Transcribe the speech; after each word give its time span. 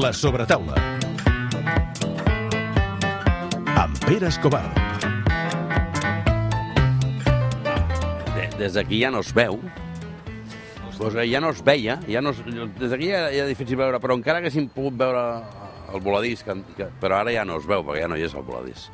La 0.00 0.12
sobretaula. 0.12 0.74
Amb 3.76 3.98
Pere 4.06 4.28
Escobar. 4.28 4.62
De- 8.34 8.48
Des 8.58 8.74
d'aquí 8.74 9.00
ja 9.02 9.10
no 9.10 9.20
es 9.20 9.32
veu. 9.34 9.58
Pues 10.98 11.14
eh, 11.14 11.26
ja 11.30 11.40
no 11.40 11.50
es 11.50 11.62
veia, 11.64 11.98
ja 12.08 12.20
no 12.20 12.30
es, 12.30 12.40
des 12.44 12.90
d'aquí 12.92 13.08
ja, 13.08 13.26
ja 13.32 13.44
és 13.46 13.52
difícil 13.54 13.76
veure, 13.80 14.00
però 14.00 14.16
encara 14.18 14.38
haguéssim 14.42 14.66
pogut 14.68 14.98
veure 15.00 15.22
el 15.94 16.00
voladís, 16.04 16.42
que, 16.44 16.56
que, 16.76 16.90
però 17.00 17.20
ara 17.22 17.32
ja 17.32 17.44
no 17.48 17.56
es 17.56 17.64
veu, 17.66 17.80
perquè 17.84 18.02
ja 18.04 18.08
no 18.12 18.16
hi 18.20 18.26
és 18.28 18.34
el 18.36 18.44
voladís. 18.44 18.90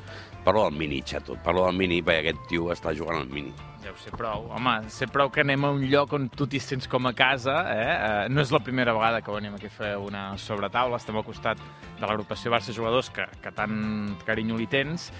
Parlo 0.46 0.62
del 0.68 0.78
mini, 0.78 1.00
xato, 1.02 1.34
parlo 1.42 1.64
del 1.66 1.74
mini, 1.80 1.98
perquè 2.06 2.22
aquest 2.28 2.44
tio 2.48 2.70
està 2.74 2.94
jugant 2.94 3.18
al 3.24 3.26
mini. 3.28 3.50
Deu 3.86 3.94
ser 4.02 4.10
prou. 4.18 4.48
Home, 4.50 4.72
sé 4.90 5.06
prou 5.06 5.28
que 5.30 5.44
anem 5.44 5.62
a 5.62 5.68
un 5.70 5.84
lloc 5.86 6.10
on 6.16 6.24
tu 6.34 6.48
t'hi 6.50 6.58
sents 6.58 6.88
com 6.90 7.06
a 7.06 7.12
casa, 7.14 7.54
eh? 7.70 7.84
eh? 7.92 8.24
No 8.34 8.42
és 8.42 8.50
la 8.50 8.58
primera 8.58 8.90
vegada 8.96 9.20
que 9.22 9.30
venim 9.30 9.54
aquí 9.54 9.68
a 9.70 9.74
fer 9.76 9.90
una 10.02 10.24
sobretaula, 10.42 10.98
estem 10.98 11.14
al 11.14 11.22
costat 11.22 11.60
de 12.00 12.02
l'agrupació 12.02 12.50
Barça 12.50 12.74
Jugadors, 12.74 13.12
que, 13.14 13.28
que 13.44 13.52
tant 13.54 13.76
carinyo 14.26 14.58
li 14.58 14.66
tens, 14.72 15.12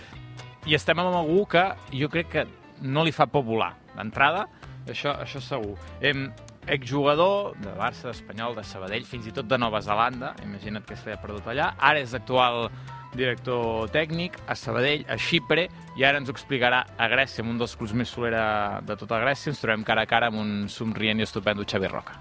i 0.67 0.75
estem 0.75 0.99
amb 0.99 1.15
algú 1.15 1.45
que 1.53 1.63
jo 1.95 2.11
crec 2.11 2.33
que 2.33 2.45
no 2.83 3.07
li 3.07 3.15
fa 3.15 3.29
por 3.31 3.47
volar. 3.47 3.77
D'entrada, 3.95 4.49
això, 4.91 5.15
això 5.23 5.45
segur. 5.47 5.77
Em, 6.03 6.27
exjugador 6.67 7.55
de 7.63 7.71
Barça, 7.79 8.11
d'Espanyol, 8.11 8.59
de 8.59 8.67
Sabadell, 8.67 9.07
fins 9.07 9.31
i 9.31 9.37
tot 9.37 9.47
de 9.47 9.63
Nova 9.63 9.79
Zelanda, 9.79 10.35
imagina't 10.43 10.91
que 10.91 10.99
s'havia 10.99 11.23
perdut 11.23 11.47
allà, 11.55 11.77
ara 11.79 12.03
és 12.03 12.19
actual 12.19 12.67
director 13.15 13.89
tècnic 13.95 14.37
a 14.49 14.55
Sabadell, 14.59 15.05
a 15.09 15.17
Xipre, 15.21 15.69
i 15.97 16.05
ara 16.05 16.19
ens 16.21 16.29
ho 16.29 16.35
explicarà 16.35 16.83
a 16.99 17.09
Grècia, 17.09 17.43
amb 17.45 17.53
un 17.55 17.59
dels 17.61 17.77
clubs 17.77 17.95
més 17.97 18.09
solera 18.13 18.81
de 18.85 18.97
tota 18.97 19.21
Grècia. 19.23 19.53
Ens 19.53 19.61
trobem 19.63 19.85
cara 19.85 20.03
a 20.03 20.11
cara 20.11 20.29
amb 20.33 20.41
un 20.43 20.69
somrient 20.69 21.21
i 21.21 21.27
estupendo 21.27 21.65
Xavi 21.65 21.89
Roca. 21.93 22.19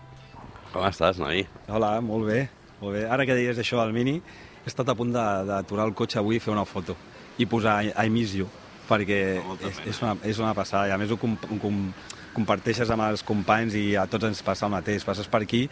Com 0.73 0.83
estàs, 0.87 1.17
noi? 1.19 1.45
Hola, 1.67 1.99
molt 2.01 2.27
bé, 2.27 2.49
molt 2.81 2.93
bé. 2.97 3.05
Ara 3.09 3.25
que 3.25 3.35
deies 3.37 3.57
això 3.59 3.79
del 3.83 3.93
Mini, 3.95 4.17
he 4.19 4.67
estat 4.69 4.89
a 4.89 4.95
punt 4.95 5.11
de- 5.13 5.45
d'aturar 5.47 5.85
el 5.87 5.93
cotxe 5.93 6.19
avui 6.19 6.35
i 6.37 6.39
fer 6.39 6.51
una 6.53 6.65
foto 6.65 6.95
i 7.37 7.45
posar 7.45 7.83
I, 7.85 7.91
I 8.05 8.09
miss 8.09 8.33
you, 8.35 8.47
perquè 8.89 9.39
és, 9.61 9.79
és, 9.85 10.01
una, 10.01 10.15
és 10.23 10.39
una 10.39 10.53
passada. 10.53 10.87
I 10.87 10.91
a 10.91 10.97
més 10.97 11.11
ho, 11.11 11.17
com, 11.17 11.35
com, 11.61 11.93
comparteixes 12.35 12.91
amb 12.91 13.07
els 13.07 13.23
companys 13.25 13.75
i 13.79 13.85
a 13.97 14.05
tots 14.11 14.27
ens 14.27 14.43
passa 14.45 14.67
el 14.67 14.73
mateix. 14.73 15.05
Passes 15.07 15.29
per 15.31 15.41
aquí 15.45 15.65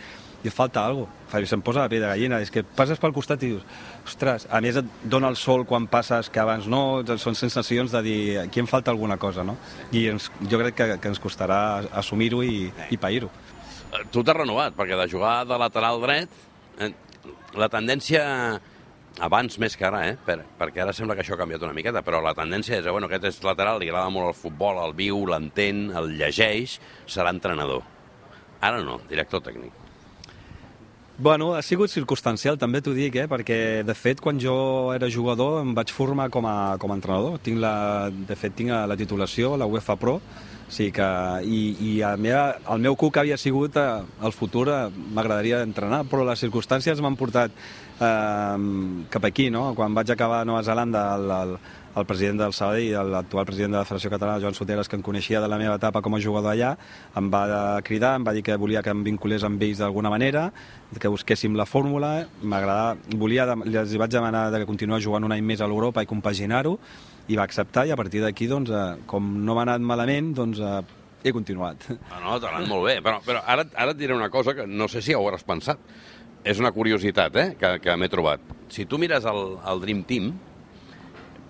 i 0.44 0.52
falta 0.52 0.83
alguna 0.86 1.11
cosa. 1.30 1.45
Se'm 1.50 1.64
posa 1.66 1.83
la 1.83 1.92
pell 1.92 2.03
de 2.03 2.09
gallina. 2.11 2.39
És 2.44 2.52
que 2.53 2.64
passes 2.64 3.00
pel 3.02 3.14
costat 3.16 3.44
i 3.44 3.52
dius, 3.53 3.64
ostres, 4.06 4.47
a 4.52 4.61
més 4.64 4.78
et 4.80 4.89
dona 5.03 5.31
el 5.31 5.38
sol 5.39 5.66
quan 5.69 5.88
passes 5.91 6.30
que 6.34 6.41
abans 6.41 6.67
no, 6.72 7.03
són 7.17 7.38
sensacions 7.39 7.94
de 7.94 8.02
dir 8.06 8.19
aquí 8.44 8.64
em 8.64 8.69
falta 8.69 8.91
alguna 8.91 9.17
cosa, 9.22 9.44
no? 9.44 9.58
I 9.91 10.08
ens, 10.14 10.30
jo 10.50 10.59
crec 10.61 10.78
que, 10.78 10.89
que 11.00 11.14
ens 11.14 11.22
costarà 11.23 11.59
assumir-ho 12.03 12.44
i, 12.44 12.67
i 12.91 13.00
pair-ho. 13.00 13.31
Eh, 13.94 14.03
Tu 14.11 14.23
t'has 14.23 14.38
renovat, 14.38 14.75
perquè 14.78 15.00
de 15.00 15.09
jugar 15.09 15.41
de 15.50 15.58
lateral 15.59 16.02
dret, 16.03 16.30
eh, 16.80 16.94
la 17.58 17.69
tendència, 17.69 18.23
abans 19.19 19.59
més 19.61 19.78
que 19.78 19.86
ara, 19.86 20.03
eh, 20.09 20.17
per, 20.25 20.39
perquè 20.59 20.81
ara 20.83 20.94
sembla 20.94 21.16
que 21.16 21.22
això 21.22 21.36
ha 21.36 21.42
canviat 21.44 21.64
una 21.66 21.75
miqueta, 21.75 22.02
però 22.06 22.22
la 22.23 22.33
tendència 22.38 22.80
és, 22.80 22.86
eh, 22.86 22.92
bueno, 22.92 23.08
aquest 23.08 23.30
és 23.30 23.44
lateral, 23.45 23.80
li 23.80 23.89
agrada 23.89 24.09
molt 24.09 24.31
el 24.31 24.39
futbol, 24.39 24.81
el 24.86 24.95
viu, 24.97 25.25
l'entén, 25.30 25.92
el 25.95 26.16
llegeix, 26.17 26.80
serà 27.06 27.34
entrenador. 27.34 27.84
Ara 28.61 28.81
no, 28.81 29.02
director 29.09 29.44
tècnic. 29.44 29.83
Bueno, 31.17 31.53
ha 31.53 31.61
sigut 31.61 31.92
circumstancial, 31.94 32.58
també 32.58 32.80
t'ho 32.81 32.92
dic, 32.97 33.19
eh? 33.22 33.28
perquè 33.30 33.58
de 33.86 33.94
fet 33.94 34.17
quan 34.19 34.39
jo 34.42 34.56
era 34.95 35.11
jugador 35.14 35.59
em 35.61 35.75
vaig 35.78 35.92
formar 35.94 36.31
com 36.33 36.47
a, 36.50 36.73
com 36.81 36.89
a 36.89 36.97
entrenador. 36.97 37.38
Tinc 37.45 37.61
la, 37.61 38.09
de 38.09 38.36
fet 38.36 38.56
tinc 38.58 38.73
la 38.73 38.97
titulació, 38.97 39.53
la 39.61 39.67
UEFA 39.69 39.94
Pro, 40.02 40.16
sigui 40.73 40.89
que, 40.97 41.09
i, 41.45 41.61
i 41.86 41.91
a 42.02 42.16
meva, 42.17 42.58
el 42.73 42.81
meu 42.81 42.97
cuc 42.97 43.19
havia 43.22 43.38
sigut 43.38 43.78
eh, 43.78 43.86
el 44.25 44.34
futur, 44.34 44.66
eh, 44.73 44.89
m'agradaria 45.14 45.61
entrenar, 45.61 46.02
però 46.09 46.25
les 46.25 46.41
circumstàncies 46.41 47.02
m'han 47.06 47.17
portat 47.19 47.53
eh, 47.53 48.58
cap 49.14 49.30
aquí, 49.30 49.52
no? 49.53 49.67
Quan 49.78 49.94
vaig 49.94 50.09
acabar 50.16 50.41
a 50.41 50.50
Nova 50.50 50.66
Zelanda, 50.66 51.06
el, 51.19 51.36
el, 51.38 51.56
el 51.95 52.05
president 52.09 52.39
del 52.41 52.53
Sabadell, 52.53 53.11
l'actual 53.11 53.45
president 53.45 53.75
de 53.75 53.79
la 53.79 53.85
Federació 53.85 54.09
Catalana, 54.13 54.41
Joan 54.41 54.56
Soteres, 54.57 54.90
que 54.90 54.97
em 54.97 55.03
coneixia 55.06 55.41
de 55.44 55.50
la 55.50 55.59
meva 55.62 55.75
etapa 55.78 56.01
com 56.01 56.16
a 56.16 56.22
jugador 56.23 56.53
allà, 56.53 56.73
em 57.19 57.29
va 57.34 57.44
cridar, 57.85 58.16
em 58.18 58.25
va 58.25 58.34
dir 58.34 58.44
que 58.45 58.57
volia 58.57 58.81
que 58.81 58.94
em 58.94 59.03
vinculés 59.06 59.45
amb 59.45 59.62
ells 59.62 59.84
d'alguna 59.84 60.09
manera, 60.13 60.47
que 61.00 61.12
busquéssim 61.12 61.57
la 61.59 61.68
fórmula, 61.69 62.28
m'agradava, 62.41 62.97
volia, 63.19 63.45
els 63.53 63.97
vaig 64.00 64.13
demanar 64.13 64.50
de 64.53 64.63
que 64.63 64.69
continuar 64.69 65.01
jugant 65.01 65.28
un 65.28 65.35
any 65.35 65.45
més 65.45 65.62
a 65.62 65.69
l'Europa 65.69 66.01
i 66.01 66.09
compaginar-ho, 66.09 66.78
i 67.28 67.38
va 67.40 67.45
acceptar, 67.45 67.85
i 67.88 67.94
a 67.94 68.00
partir 68.00 68.23
d'aquí, 68.23 68.50
doncs, 68.51 68.73
eh, 68.73 69.06
com 69.07 69.29
no 69.45 69.56
m'ha 69.56 69.68
anat 69.68 69.85
malament, 69.85 70.34
doncs, 70.35 70.59
eh, 70.59 70.81
he 71.23 71.31
continuat. 71.31 71.85
No, 71.94 72.18
no, 72.19 72.39
t'ha 72.39 72.51
anat 72.51 72.68
molt 72.68 72.89
bé, 72.89 72.97
però, 73.06 73.22
però 73.23 73.44
ara, 73.47 73.63
ara 73.79 73.94
et 73.94 74.01
diré 74.01 74.16
una 74.18 74.31
cosa 74.34 74.56
que 74.57 74.66
no 74.68 74.89
sé 74.91 75.01
si 75.01 75.16
ho 75.16 75.22
hauràs 75.22 75.45
pensat. 75.47 75.79
És 76.44 76.59
una 76.59 76.73
curiositat, 76.75 77.38
eh?, 77.39 77.45
que, 77.56 77.78
que 77.79 77.94
m'he 77.95 78.09
trobat. 78.12 78.41
Si 78.68 78.84
tu 78.89 78.97
mires 79.00 79.23
el, 79.29 79.53
el 79.63 79.79
Dream 79.79 80.01
Team, 80.03 80.34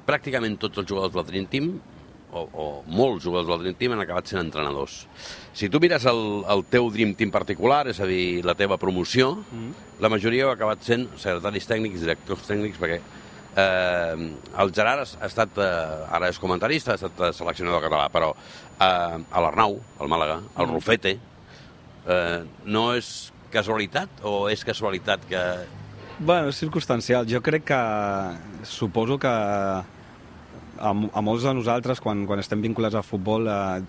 pràcticament 0.07 0.59
tots 0.61 0.81
els 0.81 0.89
jugadors 0.89 1.15
del 1.15 1.27
Dream 1.29 1.49
Team, 1.51 1.73
o, 2.33 2.43
o 2.49 2.67
molts 2.89 3.23
jugadors 3.25 3.49
del 3.51 3.65
Dream 3.65 3.79
Team, 3.79 3.95
han 3.95 4.03
acabat 4.03 4.29
sent 4.29 4.41
entrenadors. 4.41 5.03
Si 5.53 5.69
tu 5.69 5.81
mires 5.83 6.05
el, 6.09 6.21
el 6.49 6.63
teu 6.71 6.89
Dream 6.93 7.13
Team 7.17 7.33
particular, 7.33 7.85
és 7.91 7.99
a 8.01 8.07
dir, 8.09 8.43
la 8.45 8.57
teva 8.59 8.79
promoció, 8.81 9.35
mm. 9.43 9.99
la 10.03 10.11
majoria 10.11 10.49
ha 10.49 10.55
acabat 10.57 10.85
sent 10.85 11.07
secretaris 11.15 11.69
tècnics, 11.69 12.01
directors 12.03 12.47
tècnics, 12.49 12.79
perquè 12.81 12.99
eh, 13.55 14.31
el 14.63 14.73
Gerard 14.73 15.05
ha 15.19 15.29
estat, 15.29 15.61
eh, 15.61 16.15
ara 16.17 16.31
és 16.33 16.41
comentarista, 16.41 16.93
ha 16.93 17.01
estat 17.01 17.21
eh, 17.21 17.31
seleccionador 17.37 17.85
català, 17.85 18.09
però 18.13 18.33
eh, 18.33 18.81
a 18.87 19.45
l'Arnau, 19.45 19.77
al 19.99 20.11
Màlaga, 20.11 20.41
al 20.57 20.71
Rufete, 20.73 21.17
eh, 22.07 22.41
no 22.65 22.89
és 22.97 23.13
casualitat 23.53 24.23
o 24.25 24.49
és 24.49 24.65
casualitat 24.65 25.25
que... 25.29 25.41
Bueno, 26.19 26.49
és 26.49 26.57
circumstancial. 26.61 27.27
Jo 27.29 27.41
crec 27.45 27.65
que... 27.69 27.81
Suposo 28.69 29.17
que 29.19 29.31
a, 30.79 30.91
a 30.91 31.21
molts 31.25 31.45
de 31.47 31.53
nosaltres, 31.53 32.01
quan, 32.01 32.25
quan 32.29 32.41
estem 32.41 32.61
vinculats 32.63 32.95
al 32.95 33.05
futbol, 33.05 33.47
eh, 33.47 33.83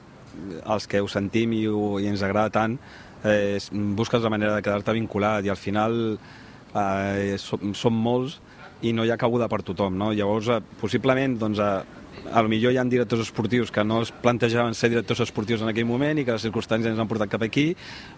els 0.65 0.89
que 0.91 1.01
ho 1.01 1.09
sentim 1.11 1.53
i, 1.55 1.65
ho, 1.71 1.99
i 2.03 2.09
ens 2.11 2.25
agrada 2.27 2.53
tant, 2.55 2.79
eh, 3.25 3.59
busques 3.97 4.23
la 4.23 4.33
manera 4.33 4.57
de 4.57 4.63
quedar-te 4.65 4.97
vinculat 4.97 5.47
i 5.47 5.53
al 5.53 5.61
final 5.61 5.99
eh, 6.15 7.37
som, 7.41 7.75
som 7.75 7.95
molts 7.95 8.41
i 8.85 8.93
no 8.93 9.05
hi 9.05 9.13
ha 9.13 9.21
cabuda 9.21 9.49
per 9.49 9.63
tothom, 9.65 9.97
no? 9.97 10.13
Llavors, 10.13 10.51
eh, 10.53 10.61
possiblement, 10.81 11.39
doncs, 11.41 11.61
eh, 11.63 12.03
a 12.33 12.43
lo 12.43 12.49
millor 12.49 12.73
hi 12.73 12.79
ha 12.79 12.85
directors 12.89 13.27
esportius 13.27 13.71
que 13.71 13.85
no 13.85 14.01
es 14.03 14.11
plantejaven 14.11 14.75
ser 14.75 14.91
directors 14.91 15.21
esportius 15.27 15.63
en 15.63 15.71
aquell 15.71 15.87
moment 15.89 16.19
i 16.19 16.25
que 16.25 16.37
les 16.37 16.47
circumstàncies 16.47 16.93
ens 16.93 17.01
han 17.01 17.11
portat 17.11 17.31
cap 17.33 17.43
aquí, 17.47 17.71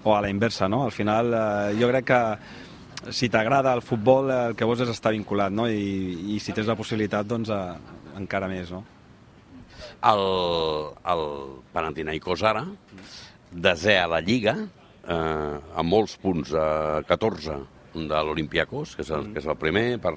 o 0.04 0.14
a 0.14 0.22
la 0.22 0.30
inversa, 0.30 0.68
no? 0.68 0.84
Al 0.84 0.94
final, 0.94 1.34
eh, 1.34 1.76
jo 1.80 1.90
crec 1.92 2.08
que 2.12 3.12
si 3.12 3.28
t'agrada 3.28 3.74
el 3.74 3.82
futbol, 3.82 4.30
eh, 4.30 4.40
el 4.50 4.56
que 4.56 4.64
vols 4.64 4.82
és 4.82 4.90
estar 4.90 5.12
vinculat, 5.12 5.52
no? 5.52 5.68
I, 5.68 6.34
i 6.34 6.40
si 6.40 6.54
tens 6.56 6.66
la 6.66 6.78
possibilitat, 6.78 7.26
doncs, 7.26 7.50
eh, 7.50 8.05
encara 8.16 8.48
més, 8.50 8.72
no? 8.72 8.82
El, 10.06 10.24
el 11.12 11.24
Panathinaikos 11.74 12.42
ara, 12.48 12.64
desè 13.52 13.96
a 14.00 14.08
la 14.10 14.20
Lliga, 14.24 14.56
eh, 15.06 15.56
amb 15.80 15.90
molts 15.92 16.16
punts, 16.22 16.52
eh, 16.52 17.00
14 17.08 17.58
de 17.96 18.22
l'Olimpiakos, 18.28 18.96
que, 18.96 19.04
és 19.06 19.12
el, 19.14 19.30
que 19.32 19.40
és 19.40 19.48
el 19.48 19.56
primer, 19.60 19.86
per 20.02 20.12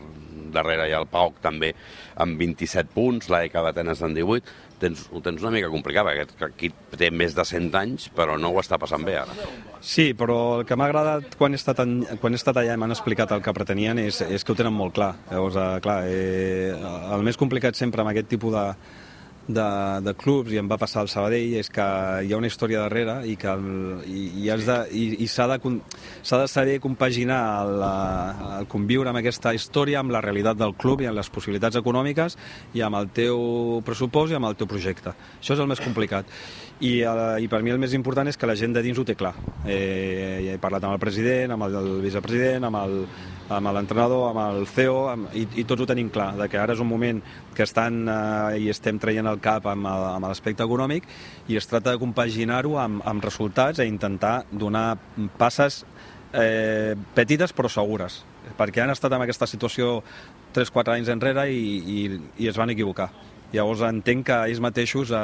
darrere 0.54 0.88
hi 0.90 0.96
ha 0.96 1.04
el 1.04 1.08
PAOK 1.12 1.40
també 1.44 1.72
amb 2.20 2.40
27 2.42 2.92
punts, 2.96 3.30
l'AEK 3.32 3.56
d'Atenes 3.70 4.04
amb 4.06 4.18
18, 4.18 4.58
tens, 4.82 5.06
ho 5.12 5.22
tens 5.24 5.44
una 5.44 5.52
mica 5.54 5.70
complicat, 5.72 6.08
perquè 6.08 6.50
equip 6.50 6.96
té 7.00 7.10
més 7.12 7.36
de 7.38 7.46
100 7.46 7.76
anys, 7.80 8.08
però 8.16 8.38
no 8.40 8.54
ho 8.54 8.62
està 8.62 8.80
passant 8.82 9.04
bé 9.06 9.18
ara. 9.22 9.36
Sí, 9.80 10.12
però 10.18 10.60
el 10.60 10.66
que 10.68 10.78
m'ha 10.80 10.90
agradat 10.90 11.36
quan 11.40 11.56
he 11.56 11.60
estat, 11.60 11.84
en, 11.86 12.02
quan 12.22 12.36
he 12.36 12.40
estat 12.40 12.58
allà 12.60 12.76
i 12.76 12.82
m'han 12.82 12.96
explicat 12.96 13.32
el 13.36 13.44
que 13.46 13.54
pretenien 13.56 14.02
és, 14.02 14.22
és 14.26 14.44
que 14.44 14.56
ho 14.56 14.58
tenen 14.60 14.76
molt 14.76 14.96
clar. 14.98 15.14
Llavors, 15.30 15.60
eh, 15.60 15.84
clar, 15.86 16.00
eh, 16.08 16.74
el 17.16 17.28
més 17.28 17.40
complicat 17.40 17.80
sempre 17.80 18.04
amb 18.04 18.14
aquest 18.14 18.32
tipus 18.32 18.56
de, 18.56 18.66
de, 19.50 19.66
de 20.06 20.14
clubs, 20.14 20.54
i 20.54 20.60
em 20.62 20.68
va 20.70 20.78
passar 20.78 21.02
al 21.02 21.10
Sabadell, 21.10 21.56
és 21.60 21.72
que 21.74 21.86
hi 22.22 22.34
ha 22.34 22.38
una 22.38 22.50
història 22.50 22.84
darrere 22.86 23.18
i 23.26 23.36
que 23.40 23.50
el, 23.50 23.66
i, 24.06 24.22
i, 24.44 24.50
has 24.54 24.68
de, 24.68 24.78
i, 24.94 25.06
i 25.26 25.28
s'ha 25.32 25.48
de, 25.50 25.58
s'ha 26.22 26.42
de 26.44 26.48
saber 26.52 26.78
compaginar 26.84 27.40
el, 27.64 27.82
eh, 27.88 28.52
el 28.60 28.70
conviure 28.70 29.10
amb 29.10 29.22
aquesta 29.24 29.56
història, 29.58 30.04
amb 30.04 30.14
la 30.14 30.22
realitat 30.26 30.60
del 30.60 30.76
club 30.78 31.02
i 31.02 31.10
amb 31.10 31.18
les 31.18 31.32
possibilitats 31.34 31.80
econòmiques 31.82 32.38
i 32.78 32.86
amb 32.86 33.02
el 33.02 33.10
teu 33.16 33.82
pressupost 33.88 34.36
i 34.36 34.38
amb 34.38 34.52
el 34.52 34.60
teu 34.60 34.70
projecte. 34.70 35.16
Això 35.40 35.58
és 35.58 35.66
el 35.66 35.72
més 35.72 35.82
complicat. 35.82 36.30
I, 36.80 37.02
eh, 37.02 37.42
I 37.42 37.50
per 37.52 37.64
mi 37.66 37.74
el 37.74 37.82
més 37.82 37.98
important 37.98 38.30
és 38.30 38.38
que 38.38 38.48
la 38.48 38.58
gent 38.60 38.78
de 38.78 38.86
dins 38.86 39.02
ho 39.02 39.08
té 39.08 39.18
clar. 39.18 39.34
Eh, 39.66 40.46
ja 40.46 40.54
he 40.54 40.62
parlat 40.62 40.86
amb 40.86 40.94
el 40.94 41.02
president, 41.02 41.58
amb 41.58 41.66
el, 41.66 41.82
el 41.82 41.92
vicepresident, 42.06 42.70
amb 42.70 42.84
el, 42.84 42.98
amb 43.50 43.72
l'entrenador, 43.74 44.30
amb 44.30 44.42
el 44.44 44.68
CEO, 44.70 44.98
amb, 45.10 45.34
i, 45.34 45.46
i 45.62 45.66
tots 45.68 45.84
ho 45.84 45.90
tenim 45.90 46.12
clar, 46.14 46.32
de 46.38 46.48
que 46.52 46.60
ara 46.62 46.76
és 46.76 46.84
un 46.84 46.90
moment 46.90 47.22
que 47.56 47.66
estan 47.66 48.04
eh, 48.06 48.62
i 48.62 48.70
estem 48.72 49.00
traient 49.02 49.28
el 49.30 49.39
cap 49.44 49.68
amb, 49.70 49.88
amb 49.88 50.28
l'aspecte 50.28 50.66
econòmic 50.66 51.08
i 51.48 51.58
es 51.60 51.68
tracta 51.70 51.94
de 51.96 52.02
compaginar-ho 52.02 52.78
amb, 52.82 53.04
amb 53.08 53.24
resultats 53.24 53.80
i 53.80 53.88
intentar 53.90 54.44
donar 54.52 54.98
passes 55.40 55.84
eh, 56.34 56.96
petites 57.16 57.56
però 57.56 57.72
segures, 57.72 58.22
perquè 58.60 58.84
han 58.84 58.94
estat 58.94 59.16
en 59.16 59.26
aquesta 59.26 59.50
situació 59.50 60.00
3-4 60.56 60.98
anys 60.98 61.12
enrere 61.14 61.50
i, 61.52 61.66
i, 61.80 62.00
i 62.44 62.50
es 62.50 62.58
van 62.58 62.72
equivocar 62.74 63.10
Llavors 63.50 63.82
entenc 63.88 64.28
que 64.28 64.36
ells 64.52 64.60
mateixos 64.62 65.10
eh, 65.16 65.20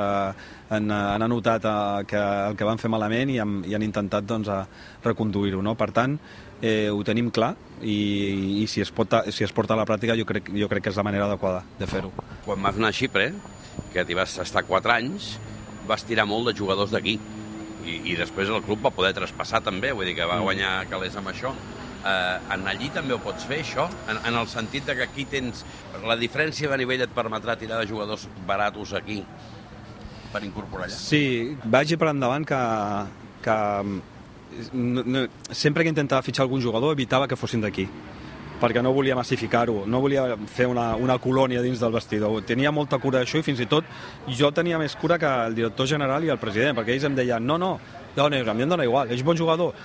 han, 0.74 0.90
han 0.90 1.26
anotat 1.26 1.68
eh, 1.70 2.06
que 2.10 2.22
el 2.22 2.58
que 2.58 2.66
van 2.66 2.82
fer 2.82 2.90
malament 2.90 3.30
i 3.30 3.38
han, 3.42 3.60
i 3.70 3.76
han 3.78 3.86
intentat 3.86 4.26
doncs, 4.26 4.50
reconduir-ho. 5.06 5.62
No? 5.66 5.76
Per 5.78 5.92
tant, 5.94 6.18
eh, 6.62 6.90
ho 6.90 7.04
tenim 7.06 7.30
clar 7.34 7.54
i, 7.82 8.64
i 8.64 8.66
si, 8.72 8.82
es 8.82 8.92
pot, 8.96 9.14
si 9.30 9.46
es 9.46 9.54
porta 9.54 9.76
a 9.76 9.80
la 9.82 9.86
pràctica 9.86 10.18
jo 10.18 10.26
crec, 10.26 10.50
jo 10.58 10.70
crec 10.72 10.88
que 10.88 10.94
és 10.94 10.98
la 10.98 11.06
manera 11.06 11.30
adequada 11.30 11.62
de 11.78 11.90
fer-ho. 11.90 12.10
Quan 12.48 12.66
vas 12.66 12.82
anar 12.82 12.90
a 12.90 12.98
Xipre, 12.98 13.30
que 13.96 14.04
t'hi 14.06 14.18
vas 14.18 14.36
estar 14.44 14.66
4 14.68 14.94
anys, 14.98 15.36
vas 15.88 16.04
tirar 16.04 16.28
molt 16.28 16.52
de 16.52 16.58
jugadors 16.58 16.92
d'aquí. 16.92 17.16
I, 17.86 17.96
I 18.12 18.20
després 18.20 18.52
el 18.52 18.64
club 18.66 18.84
va 18.84 18.94
poder 18.94 19.14
traspassar 19.16 19.64
també, 19.64 19.94
vull 19.96 20.10
dir 20.10 20.18
que 20.18 20.28
va 20.28 20.42
guanyar 20.44 20.78
calés 20.92 21.16
amb 21.20 21.32
això 21.32 21.54
eh, 22.06 22.54
en 22.54 22.68
allí 22.70 22.90
també 22.94 23.16
ho 23.16 23.20
pots 23.24 23.46
fer, 23.50 23.62
això? 23.64 23.88
En, 24.12 24.20
en 24.30 24.40
el 24.42 24.50
sentit 24.52 24.86
de 24.88 24.96
que 24.98 25.08
aquí 25.08 25.26
tens... 25.30 25.66
La 26.06 26.18
diferència 26.20 26.70
de 26.70 26.78
nivell 26.82 27.06
et 27.06 27.14
permetrà 27.16 27.56
tirar 27.58 27.80
de 27.82 27.90
jugadors 27.90 28.28
baratos 28.48 28.94
aquí 28.98 29.22
per 30.34 30.44
incorporar 30.46 30.90
allà? 30.90 30.98
Sí, 30.98 31.56
vagi 31.64 31.98
per 31.98 32.12
endavant 32.12 32.46
que, 32.46 32.60
que 33.46 33.56
no, 34.76 35.06
no, 35.06 35.24
sempre 35.50 35.86
que 35.86 35.94
intentava 35.94 36.26
fitxar 36.26 36.46
algun 36.46 36.62
jugador 36.62 36.94
evitava 36.94 37.30
que 37.32 37.40
fossin 37.40 37.64
d'aquí 37.64 37.88
perquè 38.62 38.84
no 38.84 38.94
volia 38.96 39.18
massificar-ho, 39.18 39.84
no 39.86 40.02
volia 40.04 40.28
fer 40.52 40.68
una, 40.72 40.94
una 40.96 41.18
colònia 41.22 41.64
dins 41.66 41.82
del 41.84 41.96
vestidor. 41.96 42.42
Tenia 42.48 42.74
molta 42.76 43.00
cura 43.04 43.22
d'això 43.22 43.42
i 43.42 43.48
fins 43.48 43.64
i 43.64 43.70
tot 43.72 43.88
jo 44.40 44.52
tenia 44.56 44.80
més 44.82 44.96
cura 45.00 45.20
que 45.20 45.32
el 45.48 45.56
director 45.58 45.90
general 45.90 46.24
i 46.24 46.34
el 46.34 46.42
president, 46.42 46.78
perquè 46.78 46.96
ells 46.96 47.08
em 47.10 47.18
deien 47.18 47.46
no, 47.46 47.60
no, 47.62 47.76
dona, 48.16 48.42
a 48.42 48.54
mi 48.54 48.64
em 48.64 48.72
dona 48.72 48.88
igual, 48.88 49.12
ets 49.12 49.26
bon 49.26 49.38
jugador, 49.38 49.76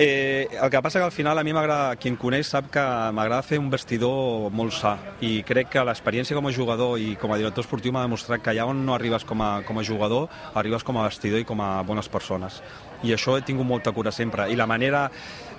Eh, 0.00 0.46
el 0.62 0.70
que 0.70 0.80
passa 0.80 1.00
que 1.00 1.04
al 1.06 1.10
final 1.10 1.40
a 1.40 1.42
mi 1.42 1.50
m'agrada, 1.50 1.96
qui 1.98 2.06
em 2.06 2.14
coneix 2.14 2.46
sap 2.46 2.68
que 2.70 2.82
m'agrada 3.16 3.42
fer 3.42 3.58
un 3.58 3.66
vestidor 3.72 4.46
molt 4.54 4.76
sa 4.76 4.92
i 5.26 5.40
crec 5.42 5.72
que 5.72 5.82
l'experiència 5.82 6.38
com 6.38 6.46
a 6.46 6.52
jugador 6.54 7.00
i 7.02 7.16
com 7.18 7.34
a 7.34 7.38
director 7.40 7.66
esportiu 7.66 7.90
m'ha 7.90 8.04
demostrat 8.06 8.44
que 8.44 8.52
allà 8.52 8.68
on 8.70 8.84
no 8.86 8.94
arribes 8.94 9.26
com 9.26 9.42
a, 9.42 9.48
com 9.66 9.82
a 9.82 9.82
jugador, 9.82 10.28
arribes 10.54 10.86
com 10.86 11.00
a 11.00 11.08
vestidor 11.08 11.42
i 11.42 11.48
com 11.48 11.58
a 11.66 11.82
bones 11.82 12.06
persones. 12.06 12.60
I 13.06 13.14
això 13.14 13.36
he 13.38 13.44
tingut 13.46 13.66
molta 13.66 13.92
cura 13.92 14.10
sempre. 14.10 14.48
I 14.50 14.56
la 14.56 14.66
manera, 14.66 15.06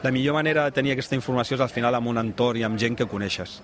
la 0.03 0.11
millor 0.11 0.35
manera 0.35 0.65
de 0.65 0.75
tenir 0.75 0.95
aquesta 0.95 1.15
informació 1.15 1.55
és 1.55 1.63
al 1.63 1.71
final 1.71 1.95
amb 1.95 2.11
un 2.11 2.19
entorn 2.19 2.59
i 2.59 2.67
amb 2.67 2.79
gent 2.79 2.97
que 2.99 3.07
coneixes. 3.07 3.59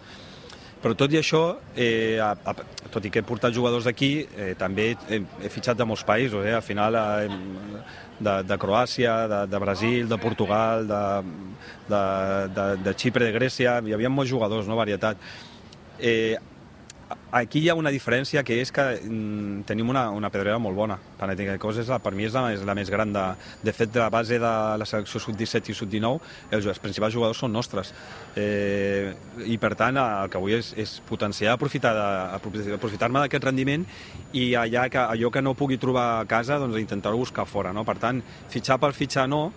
Però 0.85 0.93
tot 0.93 1.13
i 1.15 1.17
això, 1.17 1.57
eh, 1.73 2.19
a, 2.21 2.35
a, 2.45 2.53
tot 2.93 3.05
i 3.07 3.09
que 3.09 3.23
he 3.23 3.25
portat 3.25 3.55
jugadors 3.55 3.87
d'aquí, 3.87 4.11
eh, 4.37 4.51
també 4.59 4.91
he, 5.09 5.21
he 5.41 5.49
fitxat 5.49 5.79
de 5.79 5.87
molts 5.87 6.03
països. 6.05 6.45
Eh? 6.45 6.53
Al 6.53 6.61
final, 6.61 6.95
eh, 6.99 7.29
de, 8.19 8.35
de 8.45 8.57
Croàcia, 8.61 9.15
de, 9.31 9.39
de 9.49 9.61
Brasil, 9.63 10.07
de 10.07 10.19
Portugal, 10.21 10.85
de, 10.87 11.01
de, 11.89 12.03
de, 12.59 12.67
de 12.85 12.93
Xipre, 13.01 13.25
de 13.25 13.33
Grècia, 13.33 13.79
hi 13.81 13.95
havia 13.97 14.11
molts 14.13 14.29
jugadors, 14.29 14.69
no? 14.69 14.77
varietat. 14.77 15.17
Eh, 15.97 16.37
aquí 17.31 17.59
hi 17.63 17.69
ha 17.69 17.75
una 17.75 17.91
diferència 17.91 18.43
que 18.45 18.57
és 18.61 18.71
que 18.71 18.83
mm, 18.97 19.65
tenim 19.69 19.89
una, 19.89 20.07
una 20.15 20.29
pedrera 20.33 20.57
molt 20.61 20.77
bona. 20.77 20.97
Panathinaikos 21.19 21.79
és 21.83 21.89
la, 21.91 21.99
per 22.03 22.13
mi 22.15 22.27
és 22.27 22.35
la, 22.35 22.45
és 22.53 22.63
la 22.67 22.75
més 22.77 22.89
gran. 22.91 23.13
De, 23.15 23.25
de 23.65 23.73
fet, 23.75 23.91
de 23.93 24.01
la 24.03 24.09
base 24.13 24.39
de 24.41 24.51
la 24.79 24.87
selecció 24.87 25.21
sub-17 25.23 25.71
i 25.71 25.77
sub-19, 25.77 26.19
els, 26.55 26.69
els 26.71 26.81
principals 26.83 27.15
jugadors 27.15 27.41
són 27.43 27.53
nostres. 27.55 27.93
Eh, 28.39 29.13
I 29.45 29.57
per 29.61 29.73
tant, 29.79 29.99
el 30.01 30.31
que 30.31 30.41
vull 30.41 30.57
és, 30.59 30.73
és 30.79 30.97
potenciar, 31.07 31.55
aprofitar-me 31.55 32.75
aprofitar 32.75 33.11
d'aquest 33.15 33.49
rendiment 33.49 33.85
i 34.33 34.53
allà 34.59 34.87
que, 34.91 35.01
allò 35.01 35.31
que 35.31 35.43
no 35.43 35.55
pugui 35.57 35.79
trobar 35.81 36.07
a 36.19 36.29
casa, 36.29 36.59
doncs 36.61 36.79
intentar-ho 36.81 37.19
buscar 37.19 37.47
fora. 37.49 37.73
No? 37.75 37.85
Per 37.87 37.97
tant, 38.01 38.21
fitxar 38.53 38.79
per 38.81 38.93
fitxar 38.95 39.27
no, 39.31 39.49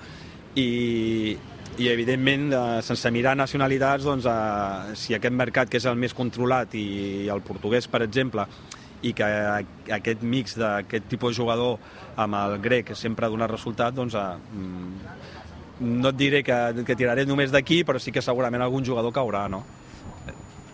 i, 0.59 1.37
i 1.77 1.89
evidentment, 1.93 2.53
eh, 2.53 2.83
sense 2.83 3.11
mirar 3.15 3.37
nacionalitats, 3.37 4.05
doncs, 4.05 4.27
eh, 4.27 4.97
si 4.97 5.15
aquest 5.15 5.35
mercat 5.35 5.69
que 5.69 5.79
és 5.79 5.87
el 5.87 5.97
més 5.97 6.15
controlat 6.15 6.75
i 6.75 7.29
el 7.29 7.43
portuguès, 7.43 7.87
per 7.87 8.03
exemple, 8.03 8.47
i 9.03 9.13
que 9.15 9.27
aquest 9.95 10.23
mix 10.23 10.57
d'aquest 10.59 11.07
tipus 11.09 11.35
de 11.35 11.43
jugador 11.43 11.79
amb 12.17 12.35
el 12.35 12.59
grec 12.59 12.95
sempre 12.99 13.27
ha 13.27 13.31
donat 13.31 13.51
resultat, 13.51 13.95
doncs 13.95 14.15
eh, 14.15 14.37
mm, 14.53 14.95
no 15.81 16.09
et 16.11 16.17
diré 16.19 16.43
que, 16.43 16.83
que 16.85 16.97
tiraré 16.97 17.27
només 17.27 17.53
d'aquí, 17.55 17.85
però 17.85 18.01
sí 18.03 18.11
que 18.11 18.23
segurament 18.25 18.63
algun 18.63 18.85
jugador 18.85 19.15
caurà, 19.15 19.47
no? 19.49 19.63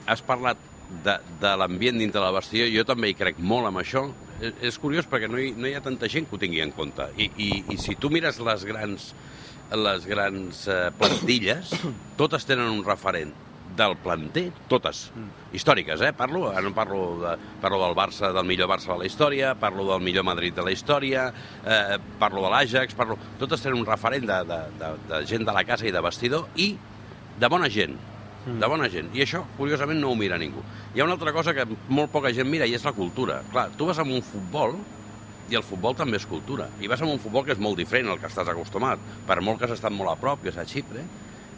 Has 0.06 0.23
parlat 0.25 0.56
de, 1.05 1.19
de 1.40 1.52
l'ambient 1.61 1.99
dintre 1.99 2.23
la 2.23 2.32
vestidor, 2.32 2.70
jo 2.73 2.85
també 2.88 3.11
hi 3.11 3.19
crec 3.19 3.40
molt 3.40 3.69
amb 3.69 3.82
això. 3.82 4.06
És, 4.40 4.56
és 4.70 4.79
curiós 4.81 5.08
perquè 5.11 5.29
no 5.31 5.38
hi, 5.40 5.52
no 5.56 5.69
hi 5.69 5.75
ha 5.76 5.85
tanta 5.85 6.08
gent 6.11 6.29
que 6.29 6.37
ho 6.37 6.40
tingui 6.40 6.62
en 6.64 6.73
compte. 6.76 7.06
I, 7.17 7.31
i, 7.37 7.50
i 7.75 7.79
si 7.81 7.97
tu 8.00 8.11
mires 8.12 8.40
les 8.40 8.64
grans 8.69 9.12
les 9.76 10.06
grans 10.06 10.67
eh, 10.69 10.91
plantilles, 10.99 11.75
totes 12.21 12.47
tenen 12.47 12.71
un 12.71 12.85
referent 12.87 13.32
del 13.75 13.97
planter, 13.99 14.44
totes, 14.71 15.09
històriques, 15.53 16.03
eh? 16.06 16.12
Parlo, 16.15 16.47
no 16.62 16.73
parlo, 16.76 17.00
de, 17.19 17.32
parlo 17.62 17.81
del 17.82 17.97
Barça, 17.99 18.31
del 18.35 18.47
millor 18.47 18.69
Barça 18.71 18.93
de 18.93 19.00
la 19.00 19.09
història, 19.09 19.55
parlo 19.59 19.88
del 19.88 20.05
millor 20.05 20.26
Madrid 20.26 20.55
de 20.55 20.62
la 20.62 20.71
història, 20.75 21.26
eh, 21.67 21.99
parlo 22.21 22.44
de 22.47 22.53
l'Àgex, 22.55 22.94
parlo... 22.94 23.19
Totes 23.41 23.65
tenen 23.65 23.81
un 23.81 23.87
referent 23.88 24.26
de, 24.31 24.41
de, 24.47 24.61
de, 24.79 24.91
de 25.11 25.23
gent 25.26 25.47
de 25.47 25.55
la 25.56 25.65
casa 25.67 25.88
i 25.88 25.94
de 25.94 26.03
vestidor 26.05 26.47
i 26.55 26.75
de 27.41 27.50
bona 27.50 27.71
gent, 27.73 27.97
de 28.47 28.69
bona 28.71 28.91
gent. 28.93 29.09
I 29.17 29.25
això, 29.25 29.43
curiosament, 29.59 29.99
no 30.00 30.12
ho 30.12 30.19
mira 30.19 30.38
ningú. 30.38 30.62
Hi 30.94 31.00
ha 31.00 31.09
una 31.09 31.17
altra 31.19 31.32
cosa 31.35 31.55
que 31.56 31.67
molt 31.88 32.12
poca 32.12 32.32
gent 32.37 32.50
mira 32.50 32.69
i 32.69 32.76
és 32.76 32.85
la 32.87 32.94
cultura. 32.94 33.41
Clar, 33.50 33.71
tu 33.79 33.88
vas 33.91 33.99
amb 33.99 34.15
un 34.15 34.23
futbol 34.23 34.76
i 35.50 35.58
el 35.58 35.64
futbol 35.67 35.96
també 35.96 36.19
és 36.20 36.26
cultura. 36.26 36.70
I 36.81 36.88
vas 36.91 37.02
amb 37.05 37.12
un 37.12 37.20
futbol 37.20 37.44
que 37.44 37.52
és 37.52 37.61
molt 37.61 37.79
diferent 37.81 38.08
al 38.11 38.20
que 38.20 38.31
estàs 38.31 38.49
acostumat. 38.49 39.02
Per 39.29 39.41
molt 39.44 39.61
que 39.61 39.69
has 39.69 39.76
estat 39.76 39.93
molt 39.93 40.12
a 40.12 40.17
prop, 40.20 40.43
que 40.43 40.52
és 40.52 40.58
a 40.61 40.64
Xipre, 40.69 41.05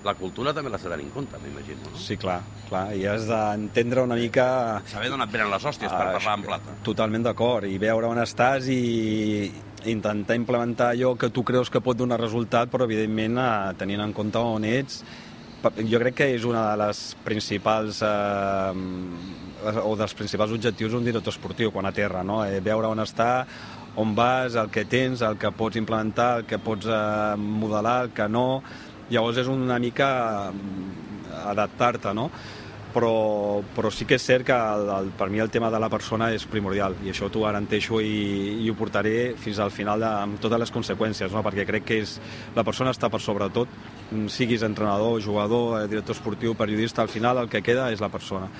la 0.06 0.14
cultura 0.14 0.52
també 0.54 0.70
l'has 0.70 0.84
de 0.84 0.90
tenir 0.92 1.06
en 1.08 1.12
compte, 1.14 1.38
m'imagino, 1.42 1.90
no? 1.90 1.98
Sí, 1.98 2.16
clar, 2.20 2.38
clar. 2.68 2.84
I 2.94 3.06
has 3.10 3.26
d'entendre 3.30 4.04
una 4.06 4.18
mica... 4.18 4.46
Saber 4.90 5.10
d'on 5.10 5.24
et 5.24 5.32
venen 5.32 5.50
les 5.50 5.66
hòsties 5.66 5.90
per 5.90 6.12
parlar 6.18 6.36
en 6.38 6.44
plata. 6.46 6.76
Totalment 6.86 7.26
d'acord. 7.26 7.66
I 7.66 7.78
veure 7.82 8.10
on 8.12 8.22
estàs 8.22 8.68
i 8.70 9.50
intentar 9.90 10.36
implementar 10.38 10.92
allò 10.94 11.14
que 11.18 11.30
tu 11.30 11.44
creus 11.46 11.70
que 11.70 11.82
pot 11.82 11.98
donar 11.98 12.20
resultat, 12.20 12.70
però 12.70 12.86
evidentment 12.86 13.38
eh, 13.42 13.76
tenint 13.78 14.02
en 14.04 14.14
compte 14.16 14.42
on 14.42 14.66
ets. 14.66 15.02
Jo 15.88 15.98
crec 15.98 16.20
que 16.20 16.26
és 16.36 16.44
una 16.46 16.62
de 16.68 16.76
les 16.84 17.00
principals 17.26 18.02
eh, 18.06 19.80
o 19.82 19.94
dels 19.98 20.14
principals 20.14 20.52
objectius 20.54 20.92
d'un 20.94 21.06
director 21.06 21.34
esportiu 21.34 21.72
quan 21.74 21.88
aterra, 21.88 22.22
no? 22.22 22.44
Eh, 22.46 22.60
veure 22.62 22.92
on 22.92 23.02
està, 23.02 23.30
on 23.96 24.14
vas, 24.14 24.54
el 24.54 24.70
que 24.70 24.84
tens, 24.84 25.22
el 25.24 25.38
que 25.40 25.50
pots 25.50 25.80
implementar, 25.80 26.40
el 26.40 26.46
que 26.46 26.60
pots 26.60 26.86
eh, 26.86 27.34
modelar, 27.36 28.04
el 28.06 28.14
que 28.16 28.28
no... 28.28 28.62
Llavors 29.06 29.36
és 29.38 29.46
una 29.46 29.76
mica 29.78 30.50
mm, 30.50 31.36
adaptar-te, 31.52 32.10
no? 32.14 32.30
Però, 32.96 33.60
però 33.76 33.90
sí 33.92 34.06
que 34.08 34.16
és 34.16 34.24
cert 34.24 34.46
que 34.48 34.56
el, 34.56 34.88
el, 34.90 35.10
per 35.14 35.28
mi 35.30 35.38
el 35.44 35.50
tema 35.52 35.68
de 35.70 35.78
la 35.78 35.90
persona 35.92 36.30
és 36.32 36.46
primordial 36.48 36.94
i 37.04 37.12
això 37.12 37.28
t'ho 37.28 37.42
garanteixo 37.44 38.00
i, 38.00 38.64
i 38.64 38.70
ho 38.72 38.74
portaré 38.78 39.34
fins 39.36 39.60
al 39.60 39.70
final 39.70 40.00
de, 40.00 40.08
amb 40.08 40.40
totes 40.40 40.62
les 40.62 40.72
conseqüències, 40.72 41.28
no? 41.30 41.44
perquè 41.44 41.66
crec 41.68 41.84
que 41.86 42.00
és, 42.02 42.16
la 42.56 42.64
persona 42.64 42.94
està 42.96 43.12
per 43.12 43.20
sobre 43.20 43.50
tot, 43.52 43.70
mm, 44.10 44.26
siguis 44.32 44.64
entrenador, 44.66 45.20
jugador, 45.22 45.82
eh, 45.82 45.86
director 45.92 46.16
esportiu, 46.16 46.56
periodista, 46.58 47.04
al 47.04 47.12
final 47.12 47.44
el 47.44 47.52
que 47.52 47.62
queda 47.62 47.92
és 47.92 48.02
la 48.02 48.10
persona 48.10 48.50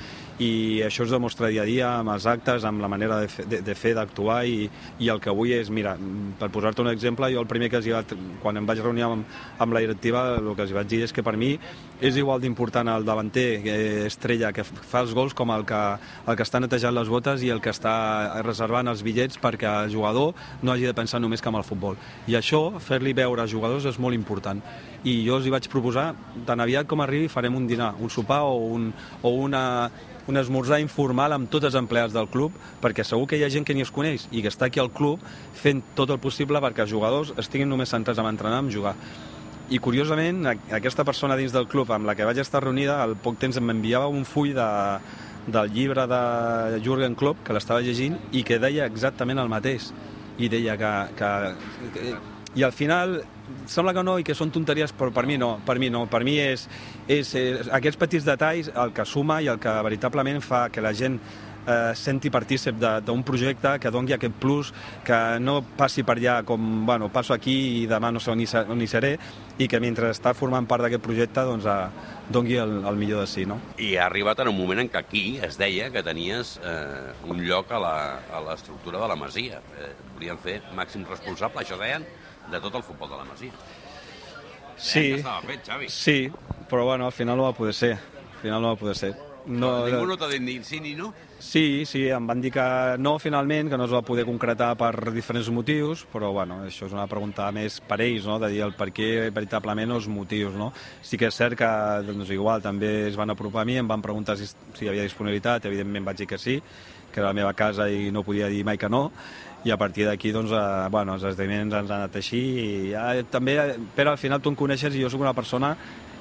i 0.43 0.83
això 0.85 1.07
es 1.07 1.13
demostra 1.15 1.49
dia 1.49 1.63
a 1.63 1.69
dia 1.69 1.91
amb 2.01 2.13
els 2.13 2.27
actes, 2.29 2.65
amb 2.69 2.83
la 2.85 2.91
manera 2.93 3.21
de, 3.23 3.29
fer, 3.33 3.47
de, 3.49 3.63
de 3.65 3.75
fer, 3.79 3.95
d'actuar 3.97 4.43
i, 4.45 4.67
i 5.01 5.09
el 5.09 5.21
que 5.25 5.33
vull 5.33 5.55
és, 5.57 5.71
mira, 5.73 5.95
per 6.41 6.51
posar-te 6.53 6.85
un 6.85 6.91
exemple, 6.93 7.31
jo 7.33 7.41
el 7.41 7.49
primer 7.49 7.71
que 7.73 7.81
els 7.81 7.89
hi 7.89 7.95
va, 7.95 8.03
quan 8.43 8.61
em 8.61 8.69
vaig 8.69 8.83
reunir 8.85 9.07
amb, 9.07 9.39
amb 9.59 9.77
la 9.77 9.83
directiva, 9.85 10.27
el 10.37 10.53
que 10.55 10.67
els 10.67 10.75
vaig 10.77 10.91
dir 10.93 11.03
és 11.07 11.17
que 11.17 11.25
per 11.25 11.37
mi 11.41 11.55
és 12.01 12.17
igual 12.21 12.41
d'important 12.43 12.89
el 12.93 13.05
davanter 13.07 13.47
eh, 13.65 14.07
estrella 14.07 14.53
que 14.53 14.65
fa 14.65 15.01
els 15.05 15.15
gols 15.17 15.35
com 15.37 15.51
el 15.55 15.65
que, 15.69 15.81
el 16.29 16.37
que 16.37 16.45
està 16.45 16.61
netejant 16.61 16.95
les 16.97 17.09
botes 17.09 17.45
i 17.45 17.53
el 17.53 17.63
que 17.65 17.73
està 17.73 18.43
reservant 18.45 18.89
els 18.93 19.05
bitllets 19.07 19.41
perquè 19.41 19.71
el 19.85 19.93
jugador 19.95 20.35
no 20.63 20.75
hagi 20.75 20.89
de 20.89 20.97
pensar 20.97 21.21
només 21.23 21.41
que 21.41 21.49
amb 21.49 21.61
el 21.63 21.69
futbol. 21.69 21.97
I 22.29 22.37
això, 22.37 22.81
fer-li 22.83 23.15
veure 23.17 23.45
als 23.45 23.55
jugadors 23.55 23.87
és 23.89 24.01
molt 24.03 24.17
important. 24.17 24.61
I 25.07 25.23
jo 25.25 25.39
els 25.39 25.47
hi 25.47 25.55
vaig 25.55 25.71
proposar, 25.73 26.11
tan 26.47 26.61
aviat 26.61 26.89
com 26.91 27.01
arribi 27.01 27.33
farem 27.33 27.57
un 27.57 27.67
dinar, 27.71 27.95
un 28.01 28.13
sopar 28.13 28.43
o, 28.45 28.59
un, 28.77 28.91
o 29.23 29.33
una, 29.47 29.63
un 30.27 30.37
esmorzar 30.37 30.81
informal 30.83 31.33
amb 31.33 31.49
tots 31.51 31.69
els 31.69 31.79
empleats 31.79 32.15
del 32.17 32.29
club, 32.29 32.57
perquè 32.83 33.07
segur 33.07 33.29
que 33.31 33.39
hi 33.39 33.47
ha 33.47 33.53
gent 33.53 33.65
que 33.65 33.77
ni 33.77 33.87
es 33.87 33.95
coneix 33.95 34.27
i 34.33 34.43
que 34.43 34.53
està 34.53 34.69
aquí 34.69 34.83
al 34.83 34.93
club 34.93 35.23
fent 35.57 35.83
tot 35.97 36.11
el 36.11 36.21
possible 36.21 36.61
perquè 36.61 36.85
els 36.85 36.93
jugadors 36.93 37.33
estiguin 37.39 37.71
només 37.71 37.95
centrats 37.95 38.21
en 38.21 38.31
entrenar, 38.35 38.61
en 38.65 38.73
jugar. 38.75 38.97
I 39.67 39.81
curiosament, 39.83 40.45
aquesta 40.47 41.03
persona 41.03 41.35
dins 41.35 41.51
del 41.55 41.67
club 41.67 41.91
amb 41.91 42.07
la 42.07 42.15
que 42.15 42.27
vaig 42.27 42.39
estar 42.39 42.61
reunida, 42.63 43.01
al 43.03 43.17
poc 43.19 43.41
temps 43.43 43.59
m'enviava 43.59 44.07
un 44.07 44.23
full 44.25 44.53
de, 44.55 44.67
del 45.51 45.73
llibre 45.75 46.05
de 46.07 46.79
Jürgen 46.85 47.17
Klopp, 47.19 47.43
que 47.43 47.57
l'estava 47.57 47.83
llegint, 47.83 48.15
i 48.31 48.45
que 48.47 48.61
deia 48.63 48.87
exactament 48.87 49.43
el 49.43 49.51
mateix. 49.51 49.91
I 50.39 50.51
deia 50.53 50.77
que, 50.79 50.93
que, 51.19 51.31
que 51.97 52.15
i 52.57 52.63
al 52.63 52.73
final 52.73 53.19
sembla 53.69 53.93
que 53.93 54.05
no 54.07 54.17
i 54.21 54.25
que 54.25 54.35
són 54.37 54.53
tonteries, 54.55 54.95
però 54.97 55.11
per 55.13 55.27
mi 55.29 55.37
no, 55.37 55.57
per 55.67 55.77
mi 55.83 55.91
no. 55.93 56.07
Per 56.09 56.23
mi 56.25 56.39
és, 56.41 56.69
és, 57.07 57.35
és 57.37 57.69
aquests 57.75 58.01
petits 58.01 58.25
detalls 58.25 58.71
el 58.71 58.95
que 58.97 59.05
suma 59.05 59.43
i 59.45 59.51
el 59.53 59.59
que 59.61 59.75
veritablement 59.85 60.41
fa 60.45 60.69
que 60.73 60.85
la 60.85 60.95
gent 60.97 61.19
eh, 61.67 61.93
senti 61.95 62.31
partícip 62.31 62.77
de- 62.79 63.01
d'un 63.03 63.23
projecte 63.23 63.79
que 63.81 63.91
doni 63.91 64.13
aquest 64.13 64.35
plus, 64.35 64.73
que 65.05 65.39
no 65.41 65.63
passi 65.77 66.03
per 66.03 66.17
allà 66.17 66.43
com, 66.45 66.87
bueno, 66.87 67.09
passo 67.13 67.35
aquí 67.35 67.83
i 67.83 67.87
demà 67.87 68.11
no 68.13 68.21
sé 68.21 68.31
on 68.31 68.41
hi, 68.41 68.47
on 68.69 68.81
hi 68.83 68.87
seré, 68.87 69.19
i 69.59 69.67
que 69.69 69.81
mentre 69.81 70.11
està 70.11 70.35
formant 70.35 70.67
part 70.67 70.83
d'aquest 70.85 71.03
projecte 71.03 71.41
doncs, 71.41 71.65
eh, 71.65 71.89
doni 72.29 72.55
el, 72.55 72.85
el 72.87 72.97
millor 72.97 73.21
de 73.21 73.27
si, 73.27 73.45
no? 73.47 73.59
I 73.79 73.97
ha 73.97 74.07
arribat 74.07 74.41
en 74.41 74.49
un 74.49 74.57
moment 74.59 74.81
en 74.81 74.89
què 74.91 74.99
aquí 74.99 75.39
es 75.43 75.57
deia 75.59 75.91
que 75.91 76.03
tenies 76.03 76.59
eh, 76.63 77.13
un 77.27 77.43
lloc 77.47 77.73
a 77.73 77.79
la- 77.81 78.21
a 78.33 78.41
l'estructura 78.41 79.01
de 79.01 79.09
la 79.09 79.17
Masia. 79.17 79.61
Eh, 79.79 79.93
volien 80.15 80.39
fer 80.39 80.61
màxim 80.75 81.05
responsable, 81.09 81.61
això 81.65 81.79
deien, 81.79 82.05
de 82.51 82.61
tot 82.61 82.75
el 82.75 82.83
futbol 82.83 83.11
de 83.11 83.17
la 83.17 83.25
Masia. 83.25 83.51
Sí, 84.77 85.01
Eh, 85.01 85.15
estava 85.17 85.41
fet, 85.41 85.65
Xavi. 85.67 85.89
sí, 85.89 86.31
però 86.69 86.85
bueno, 86.85 87.07
al 87.07 87.13
final 87.13 87.37
no 87.37 87.45
va 87.45 87.53
poder 87.53 87.73
ser. 87.75 87.93
Al 87.95 88.41
final 88.43 88.61
no 88.61 88.69
va 88.69 88.77
poder 88.77 88.95
ser. 88.97 89.15
No, 89.47 89.87
Ningú 89.87 90.09
no 90.11 90.17
t'ha 90.19 90.29
dit 90.33 90.43
ni 90.43 90.57
sí 90.67 90.81
ni 90.83 90.97
no? 90.99 91.13
Sí, 91.39 91.85
sí, 91.87 92.07
em 92.11 92.27
van 92.27 92.41
dir 92.43 92.51
que 92.51 92.65
no 92.99 93.13
finalment, 93.23 93.69
que 93.71 93.79
no 93.79 93.85
es 93.87 93.93
va 93.95 94.01
poder 94.03 94.25
concretar 94.27 94.73
per 94.81 95.13
diferents 95.15 95.51
motius, 95.55 96.03
però 96.11 96.33
bueno, 96.35 96.63
això 96.67 96.89
és 96.89 96.97
una 96.97 97.07
pregunta 97.07 97.47
més 97.55 97.79
per 97.85 98.01
ells, 98.01 98.27
no? 98.27 98.41
de 98.43 98.51
dir 98.51 98.65
el 98.67 98.75
per 98.75 98.89
què 98.97 99.29
veritablement 99.31 99.95
els 99.99 100.09
motius. 100.11 100.57
No? 100.59 100.73
Sí 101.05 101.21
que 101.21 101.31
és 101.31 101.39
cert 101.39 101.59
que 101.61 101.71
doncs, 102.09 102.33
igual 102.35 102.65
també 102.65 103.07
es 103.07 103.19
van 103.21 103.31
apropar 103.31 103.63
a 103.63 103.69
mi, 103.69 103.79
em 103.79 103.89
van 103.89 104.03
preguntar 104.03 104.39
si, 104.41 104.49
si 104.49 104.87
hi 104.87 104.91
havia 104.91 105.07
disponibilitat, 105.07 105.69
evidentment 105.71 106.09
vaig 106.09 106.25
dir 106.25 106.31
que 106.33 106.41
sí, 106.43 106.59
que 107.13 107.21
era 107.21 107.31
la 107.31 107.37
meva 107.37 107.53
casa 107.55 107.87
i 107.89 108.11
no 108.11 108.25
podia 108.27 108.49
dir 108.51 108.65
mai 108.67 108.81
que 108.81 108.91
no, 108.91 109.11
i 109.67 109.71
a 109.71 109.77
partir 109.77 110.07
d'aquí 110.07 110.31
doncs, 110.35 110.53
eh, 110.55 110.89
bueno, 110.91 111.17
els 111.17 111.25
esdeveniments 111.27 111.75
ens 111.75 111.91
han 111.91 112.03
anat 112.05 112.19
així 112.21 112.41
i 112.63 112.67
eh, 112.95 113.25
també, 113.31 113.57
Pere, 113.97 114.13
al 114.13 114.21
final 114.21 114.43
tu 114.43 114.53
em 114.53 114.59
coneixes 114.59 114.95
i 114.95 115.03
jo 115.03 115.11
sóc 115.11 115.25
una 115.25 115.35
persona 115.35 115.75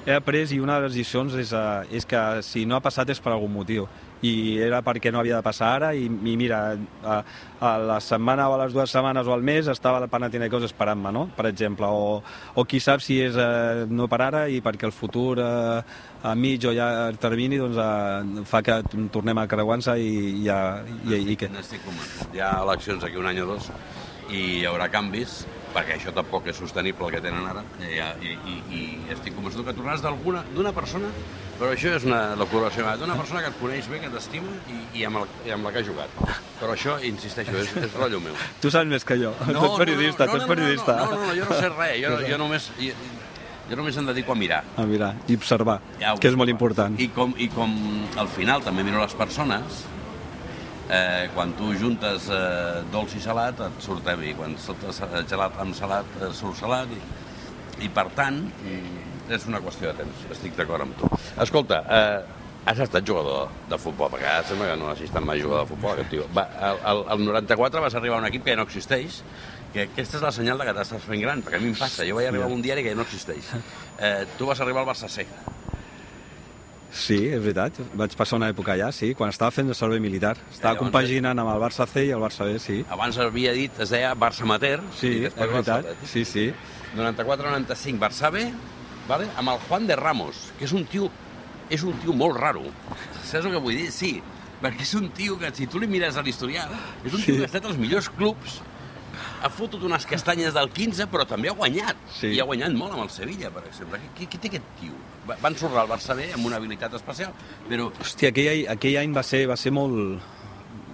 he 0.06 0.14
après 0.14 0.52
i 0.54 0.60
una 0.62 0.78
de 0.78 0.86
les 0.86 0.94
lliçons 1.00 1.34
és, 1.34 1.50
uh, 1.52 1.82
és 1.90 2.06
que 2.06 2.20
si 2.46 2.64
no 2.64 2.76
ha 2.76 2.82
passat 2.84 3.10
és 3.10 3.20
per 3.20 3.32
algun 3.34 3.50
motiu 3.52 3.88
i 4.24 4.56
era 4.62 4.78
perquè 4.86 5.10
no 5.12 5.18
havia 5.20 5.36
de 5.36 5.44
passar 5.44 5.72
ara 5.76 5.90
i, 5.94 6.06
i 6.06 6.36
mira, 6.38 6.60
a, 7.04 7.16
a 7.60 7.72
la 7.82 7.98
setmana 8.00 8.46
o 8.48 8.54
a 8.54 8.60
les 8.62 8.72
dues 8.72 8.90
setmanes 8.94 9.26
o 9.26 9.34
al 9.34 9.42
mes 9.44 9.68
estava 9.68 9.98
el 10.00 10.08
Panathinaikos 10.08 10.64
esperant-me, 10.70 11.12
no? 11.12 11.26
per 11.36 11.48
exemple 11.50 11.90
o, 11.90 12.22
o 12.54 12.64
qui 12.64 12.80
sap 12.80 13.02
si 13.04 13.18
és 13.24 13.36
uh, 13.36 13.84
no 13.90 14.08
per 14.08 14.22
ara 14.28 14.46
i 14.48 14.62
perquè 14.64 14.88
el 14.88 14.94
futur 14.94 15.36
uh, 15.42 15.82
a 16.22 16.34
mig 16.38 16.64
o 16.64 16.72
llarg 16.72 17.20
termini 17.20 17.60
doncs, 17.60 17.76
uh, 17.76 18.46
fa 18.48 18.62
que 18.62 18.80
tornem 19.12 19.42
a 19.42 19.48
creuar-se 19.50 19.98
i, 19.98 20.16
i, 20.46 20.48
i, 20.48 21.12
i, 21.12 21.22
i 21.34 21.36
que... 21.36 21.50
N'estic 21.52 21.84
convençut. 21.84 22.30
Hi 22.32 22.46
ha 22.46 22.56
eleccions 22.62 23.04
aquí 23.04 23.18
un 23.20 23.28
any 23.28 23.42
o 23.42 23.50
dos 23.52 23.70
i 24.30 24.42
hi 24.60 24.64
haurà 24.66 24.88
canvis, 24.90 25.42
perquè 25.76 25.98
això 25.98 26.12
tampoc 26.16 26.46
és 26.48 26.56
sostenible 26.56 27.08
el 27.08 27.16
que 27.16 27.22
tenen 27.24 27.44
ara, 27.50 27.64
i, 27.84 27.98
i, 28.00 28.36
i, 28.48 28.54
i 28.78 28.84
estic 29.12 29.36
convençut 29.36 29.66
que 29.66 29.74
tornaràs 29.76 30.04
d'alguna, 30.04 30.42
d'una 30.54 30.72
persona, 30.76 31.10
però 31.58 31.72
això 31.74 31.92
és 31.96 32.06
una 32.08 32.20
meva, 32.36 32.94
d'una 33.00 33.16
persona 33.18 33.42
que 33.44 33.50
et 33.52 33.58
coneix 33.60 33.90
bé, 33.92 34.00
que 34.00 34.10
t'estima 34.12 34.54
i, 34.72 34.78
i, 35.00 35.04
amb 35.08 35.22
el, 35.22 35.28
i 35.48 35.52
amb 35.56 35.68
la 35.68 35.72
que 35.74 35.82
ha 35.82 35.86
jugat. 35.86 36.16
Però 36.60 36.72
això, 36.72 36.96
insisteixo, 37.04 37.56
és, 37.60 37.74
és 37.84 37.96
rotllo 37.96 38.22
meu. 38.24 38.36
Tu 38.62 38.72
saps 38.72 38.88
més 38.88 39.04
que 39.04 39.18
jo, 39.20 39.34
tu 39.44 39.56
ets 39.56 39.78
periodista, 39.82 40.28
tu 40.30 40.40
ets 40.40 40.48
periodista. 40.48 40.98
No, 41.02 41.10
no, 41.12 41.20
no, 41.20 41.30
no, 41.30 41.36
jo 41.36 41.48
no 41.50 41.60
sé 41.60 41.72
res, 41.74 42.00
jo, 42.04 42.16
jo 42.32 42.40
només... 42.44 42.72
Jo, 42.80 42.96
jo 43.66 43.74
només 43.74 43.96
em 43.98 44.06
dedico 44.06 44.30
a 44.30 44.36
mirar. 44.38 44.60
A 44.78 44.84
mirar 44.86 45.08
i 45.26 45.34
observar, 45.34 45.80
Ja 45.98 46.12
ho 46.14 46.20
que 46.22 46.30
és 46.30 46.36
molt 46.38 46.52
important. 46.52 46.94
I 47.02 47.08
com, 47.10 47.32
I 47.34 47.48
com 47.50 47.72
al 48.14 48.28
final 48.30 48.62
també 48.62 48.84
miro 48.86 49.00
les 49.02 49.16
persones, 49.18 49.80
eh, 50.90 51.28
quan 51.34 51.52
tu 51.58 51.72
juntes 51.78 52.30
eh, 52.32 52.82
dolç 52.92 53.16
i 53.18 53.22
salat 53.22 53.60
et 53.66 53.82
surt 53.84 54.08
vi, 54.20 54.34
quan 54.38 54.56
surtes 54.60 55.02
eh, 55.02 55.22
gelat 55.28 55.58
amb 55.62 55.74
salat 55.76 56.18
eh, 56.20 56.32
surt 56.34 56.58
salat 56.60 56.92
i, 56.94 57.00
i 57.86 57.90
per 57.92 58.08
tant 58.16 58.40
mm, 58.46 59.32
és 59.34 59.46
una 59.50 59.60
qüestió 59.62 59.90
de 59.90 60.04
temps, 60.04 60.26
estic 60.30 60.54
d'acord 60.58 60.86
amb 60.86 60.98
tu. 61.00 61.10
Escolta, 61.42 61.82
eh, 61.90 62.46
has 62.66 62.80
estat 62.82 63.06
jugador 63.06 63.50
de 63.70 63.78
futbol, 63.78 64.10
perquè 64.12 64.30
ara 64.30 64.46
sembla 64.46 64.70
que 64.72 64.78
no 64.80 64.88
has 64.90 65.02
estat 65.02 65.26
mai 65.26 65.42
jugador 65.42 65.66
de 65.66 65.72
futbol, 65.74 65.92
aquest 65.94 66.10
tio. 66.14 66.28
Va, 66.34 66.46
el, 66.70 66.80
el, 66.92 67.02
el 67.14 67.26
94 67.32 67.82
vas 67.82 67.98
arribar 67.98 68.18
a 68.18 68.24
un 68.24 68.30
equip 68.30 68.46
que 68.46 68.54
ja 68.54 68.60
no 68.60 68.66
existeix, 68.66 69.20
que 69.74 69.88
aquesta 69.88 70.18
és 70.20 70.24
la 70.24 70.32
senyal 70.34 70.62
de 70.62 70.66
que 70.68 70.74
t'estàs 70.78 71.04
fent 71.06 71.22
gran, 71.22 71.42
perquè 71.46 71.60
a 71.60 71.62
mi 71.62 71.70
em 71.72 71.78
passa, 71.78 72.06
jo 72.08 72.18
vaig 72.18 72.30
arribar 72.30 72.48
a 72.48 72.54
un 72.54 72.64
diari 72.64 72.86
que 72.86 72.94
ja 72.94 72.98
no 72.98 73.06
existeix. 73.06 73.54
Eh, 73.96 74.26
tu 74.36 74.44
vas 74.44 74.60
arribar 74.60 74.82
al 74.82 74.90
Barça 74.90 75.08
C. 75.08 75.24
Sí, 76.96 77.18
és 77.28 77.42
veritat. 77.44 77.76
Vaig 77.94 78.14
passar 78.16 78.38
una 78.40 78.48
època 78.48 78.72
allà, 78.72 78.88
sí, 78.96 79.10
quan 79.14 79.28
estava 79.28 79.50
fent 79.52 79.68
el 79.68 79.76
servei 79.76 80.00
militar. 80.00 80.34
Estava 80.50 80.72
llavors- 80.74 80.78
compaginant 80.86 81.38
amb 81.42 81.50
el 81.52 81.60
Barça 81.60 81.86
C 81.86 82.06
i 82.06 82.10
el 82.16 82.22
Barça 82.22 82.46
B, 82.48 82.58
sí. 82.58 82.78
Abans 82.88 83.18
havia 83.18 83.52
dit, 83.52 83.70
es 83.80 83.90
deia 83.90 84.14
Barça 84.16 84.42
Amateur, 84.42 84.80
Sí, 84.96 85.24
és 85.26 85.34
veritat. 85.36 85.84
Barça. 85.84 86.06
Sí, 86.08 86.24
sí. 86.24 86.46
94-95, 86.96 87.98
Barça 88.00 88.30
B, 88.32 88.46
vale? 89.08 89.28
amb 89.36 89.50
el 89.50 89.58
Juan 89.68 89.86
de 89.86 89.96
Ramos, 89.96 90.52
que 90.58 90.64
és 90.64 90.72
un 90.72 90.86
tio, 90.86 91.10
és 91.68 91.82
un 91.82 91.92
tio 92.00 92.12
molt 92.14 92.36
raro. 92.38 92.62
Saps 93.24 93.44
el 93.44 93.52
que 93.52 93.58
vull 93.60 93.76
dir? 93.76 93.90
Sí, 93.92 94.22
perquè 94.62 94.80
és 94.86 94.94
un 94.94 95.10
tio 95.10 95.38
que, 95.38 95.50
si 95.54 95.66
tu 95.66 95.78
li 95.78 95.86
mires 95.86 96.16
a 96.16 96.22
l'historial, 96.22 96.70
és 97.04 97.12
un 97.12 97.20
tio 97.20 97.34
Sí. 97.34 97.36
que 97.36 97.42
ha 97.42 97.46
estat 97.52 97.64
als 97.66 97.76
millors 97.76 98.08
clubs, 98.08 98.62
ha 99.42 99.50
fotut 99.50 99.82
unes 99.84 100.06
castanyes 100.06 100.54
del 100.54 100.70
15, 100.70 101.06
però 101.12 101.26
també 101.26 101.48
ha 101.50 101.54
guanyat. 101.56 101.96
Sí. 102.20 102.32
I 102.36 102.40
ha 102.40 102.44
guanyat 102.48 102.72
molt 102.76 102.92
amb 102.96 103.02
el 103.04 103.10
Sevilla, 103.10 103.50
per 103.50 103.64
exemple. 103.68 104.00
Qui, 104.16 104.26
qui 104.26 104.38
té 104.38 104.48
aquest 104.48 104.64
tio? 104.80 104.92
Va- 105.28 105.36
Van 105.42 105.56
sorrar 105.58 105.82
al 105.84 105.88
Barça 105.90 106.14
B 106.16 106.30
amb 106.34 106.46
una 106.46 106.56
habilitat 106.56 106.94
especial, 106.94 107.32
però 107.68 107.90
Hòstia, 108.00 108.30
aquell, 108.30 108.48
any- 108.52 108.66
aquell 108.76 108.96
any 109.02 109.12
va 109.16 109.22
ser, 109.26 109.46
va 109.50 109.56
ser 109.56 109.72
molt, 109.72 110.20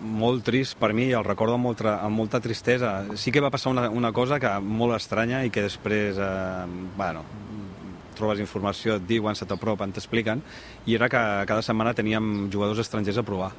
molt 0.02 0.42
trist 0.44 0.76
per 0.80 0.92
mi, 0.92 1.10
el 1.14 1.24
recordo 1.24 1.54
amb, 1.54 1.64
molta, 1.68 1.98
amb 2.02 2.16
molta 2.16 2.40
tristesa. 2.40 3.04
Sí 3.16 3.30
que 3.30 3.40
va 3.40 3.50
passar 3.50 3.70
una, 3.70 3.88
una 3.90 4.12
cosa 4.12 4.40
que 4.40 4.50
molt 4.60 4.96
estranya 4.96 5.44
i 5.44 5.50
que 5.50 5.62
després, 5.68 6.16
eh, 6.18 6.66
bueno, 6.96 7.22
trobes 8.16 8.40
informació, 8.40 8.96
et 8.96 9.06
diuen, 9.08 9.34
se 9.34 9.46
t'apropen, 9.48 9.92
t'expliquen, 9.92 10.42
i 10.86 10.94
era 10.94 11.08
que 11.08 11.20
cada 11.48 11.62
setmana 11.62 11.94
teníem 11.94 12.50
jugadors 12.52 12.78
estrangers 12.82 13.18
a 13.18 13.22
provar. 13.22 13.52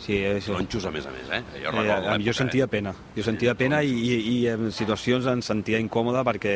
Sí, 0.00 0.16
això, 0.24 0.56
tronxos 0.56 0.86
a 0.88 0.92
més 0.94 1.06
a 1.06 1.12
més, 1.12 1.28
eh? 1.28 1.42
Jo, 1.60 1.68
Eh, 1.68 1.72
recordo 1.74 1.92
jo 1.92 2.16
l'època, 2.16 2.36
sentia 2.38 2.64
eh? 2.64 2.72
pena, 2.72 2.94
jo 3.16 3.24
sentia 3.26 3.54
pena 3.54 3.82
i, 3.84 3.92
i, 3.92 4.16
i 4.32 4.36
en 4.48 4.72
situacions 4.72 5.28
em 5.28 5.42
sentia 5.44 5.80
incòmode 5.82 6.24
perquè 6.24 6.54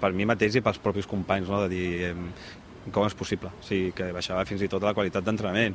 per 0.00 0.12
mi 0.14 0.26
mateix 0.30 0.56
i 0.56 0.62
pels 0.62 0.78
propis 0.78 1.10
companys, 1.10 1.50
no? 1.50 1.62
de 1.64 1.68
dir 1.72 2.14
com 2.92 3.06
és 3.06 3.14
possible, 3.18 3.50
o 3.50 3.66
sigui, 3.66 3.92
que 3.94 4.10
baixava 4.14 4.46
fins 4.46 4.62
i 4.62 4.70
tot 4.70 4.82
la 4.82 4.94
qualitat 4.94 5.26
d'entrenament. 5.26 5.74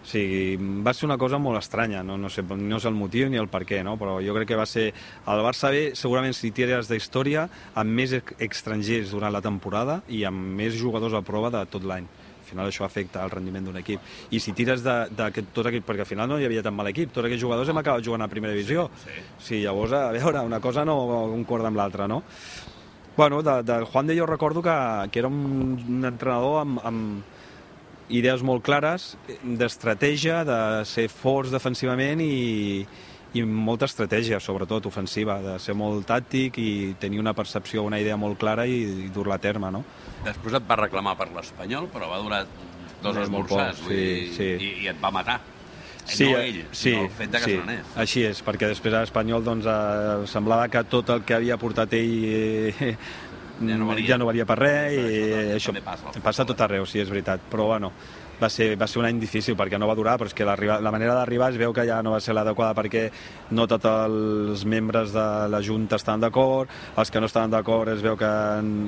O 0.00 0.06
sigui, 0.08 0.56
va 0.86 0.94
ser 0.96 1.04
una 1.06 1.18
cosa 1.20 1.38
molt 1.38 1.58
estranya, 1.58 2.02
no, 2.06 2.16
no, 2.16 2.30
sé, 2.32 2.42
no 2.42 2.80
sé 2.80 2.88
el 2.88 2.96
motiu 2.96 3.28
ni 3.28 3.38
el 3.38 3.50
per 3.52 3.66
què, 3.68 3.82
no? 3.84 3.98
però 4.00 4.16
jo 4.24 4.34
crec 4.38 4.48
que 4.54 4.58
va 4.58 4.66
ser 4.66 4.88
el 4.90 5.44
Barça 5.44 5.70
B, 5.74 5.90
segurament 5.98 6.34
si 6.34 6.54
tires 6.56 6.88
d'història, 6.88 7.48
amb 7.74 7.90
més 8.00 8.16
estrangers 8.38 9.12
durant 9.12 9.34
la 9.34 9.42
temporada 9.44 10.00
i 10.08 10.24
amb 10.24 10.56
més 10.62 10.78
jugadors 10.78 11.14
a 11.14 11.22
prova 11.26 11.52
de 11.52 11.66
tot 11.70 11.84
l'any 11.84 12.08
final 12.50 12.68
això 12.68 12.86
afecta 12.86 13.24
el 13.24 13.32
rendiment 13.32 13.68
d'un 13.68 13.80
equip. 13.80 14.04
I 14.30 14.40
si 14.42 14.54
tires 14.56 14.84
de, 14.86 14.96
de, 15.10 15.30
de 15.30 15.46
tot 15.54 15.70
aquest... 15.70 15.86
Perquè 15.86 16.04
al 16.04 16.10
final 16.10 16.28
no 16.30 16.38
hi 16.40 16.46
havia 16.48 16.64
tan 16.66 16.76
mal 16.76 16.90
equip, 16.90 17.12
tots 17.14 17.26
aquests 17.26 17.42
jugadors 17.42 17.70
hem 17.70 17.80
acabat 17.80 18.04
jugant 18.06 18.26
a 18.26 18.30
primera 18.30 18.54
divisió. 18.56 18.88
Sí. 19.04 19.24
sí 19.46 19.62
llavors, 19.64 19.94
a 19.96 20.10
veure, 20.16 20.44
una 20.46 20.60
cosa 20.60 20.84
no 20.88 20.98
concorda 21.32 21.70
amb 21.70 21.80
l'altra, 21.80 22.08
no? 22.10 22.22
Bueno, 23.16 23.42
de, 23.42 23.62
del 23.66 23.84
Juan 23.84 24.06
de 24.06 24.16
jo 24.16 24.26
recordo 24.26 24.62
que, 24.62 24.76
que 25.10 25.18
era 25.18 25.28
un, 25.28 25.76
un 25.88 26.04
entrenador 26.08 26.60
amb, 26.62 26.80
amb 26.86 28.10
idees 28.10 28.42
molt 28.42 28.64
clares 28.66 29.14
d'estratègia, 29.42 30.42
de 30.46 30.60
ser 30.88 31.08
forts 31.12 31.52
defensivament 31.54 32.22
i, 32.24 32.86
i 33.34 33.42
molta 33.46 33.86
estratègia, 33.86 34.40
sobretot 34.42 34.86
ofensiva, 34.90 35.38
de 35.44 35.58
ser 35.62 35.74
molt 35.78 36.06
tàctic 36.08 36.58
i 36.58 36.70
tenir 36.98 37.20
una 37.22 37.32
percepció, 37.34 37.84
una 37.86 38.00
idea 38.02 38.16
molt 38.18 38.38
clara 38.40 38.66
i, 38.66 38.80
i 39.06 39.08
dur-la 39.14 39.36
a 39.38 39.42
terme, 39.42 39.70
no? 39.70 39.84
Després 40.24 40.56
et 40.58 40.66
va 40.68 40.76
reclamar 40.80 41.14
per 41.16 41.28
l'Espanyol, 41.34 41.86
però 41.92 42.10
va 42.10 42.18
durar 42.24 42.42
dos 43.00 43.14
molt 43.14 43.22
esmorzars, 43.28 43.78
sí, 43.86 43.94
dir, 43.94 44.28
sí. 44.34 44.50
I, 44.58 44.72
i 44.84 44.90
et 44.90 44.98
va 45.02 45.12
matar. 45.14 45.38
Sí, 46.10 46.26
no 46.26 46.38
eh, 46.40 46.46
ell, 46.48 46.60
sí, 46.72 46.90
sinó 46.90 47.04
el 47.06 47.10
fet 47.14 47.30
de 47.30 47.38
que 47.38 47.44
sí, 47.44 47.54
se 47.54 47.58
n'anés. 47.62 47.90
així 48.02 48.22
és, 48.26 48.38
perquè 48.42 48.66
després 48.72 48.94
a 48.96 49.02
l'Espanyol 49.04 49.44
doncs, 49.46 49.66
eh, 49.70 50.26
semblava 50.26 50.66
que 50.72 50.82
tot 50.90 51.12
el 51.14 51.22
que 51.28 51.36
havia 51.38 51.58
portat 51.60 51.92
ell 51.94 52.14
eh, 52.26 52.96
Ja 53.60 53.76
no 53.76 53.86
valia. 53.90 54.06
ja 54.08 54.16
no 54.18 54.24
valia 54.26 54.46
per 54.48 54.56
res 54.58 54.94
i 54.96 55.02
Això 55.20 55.54
això 55.58 55.74
també 55.74 55.82
passa 55.84 56.22
passa 56.24 56.46
tot 56.48 56.60
arreu, 56.64 56.86
sí, 56.88 56.98
és 57.02 57.10
veritat, 57.12 57.44
però 57.52 57.66
bueno, 57.74 57.92
va 58.40 58.48
ser, 58.50 58.76
va 58.80 58.86
ser 58.88 59.00
un 59.02 59.06
any 59.06 59.18
difícil 59.20 59.56
perquè 59.56 59.78
no 59.78 59.86
va 59.88 59.94
durar, 59.94 60.16
però 60.18 60.26
és 60.30 60.34
que 60.34 60.44
la 60.46 60.90
manera 60.92 61.14
d'arribar 61.14 61.50
es 61.52 61.58
veu 61.60 61.72
que 61.76 61.84
ja 61.86 62.00
no 62.02 62.12
va 62.14 62.20
ser 62.20 62.34
l'adequada 62.34 62.74
perquè 62.74 63.10
no 63.50 63.66
tots 63.68 63.84
els 63.84 64.64
membres 64.64 65.12
de 65.12 65.26
la 65.52 65.60
Junta 65.62 65.96
estan 65.96 66.20
d'acord, 66.20 66.68
els 66.96 67.10
que 67.10 67.20
no 67.20 67.26
estaven 67.26 67.50
d'acord 67.50 67.88
es 67.92 68.02
veu 68.02 68.16
que 68.16 68.30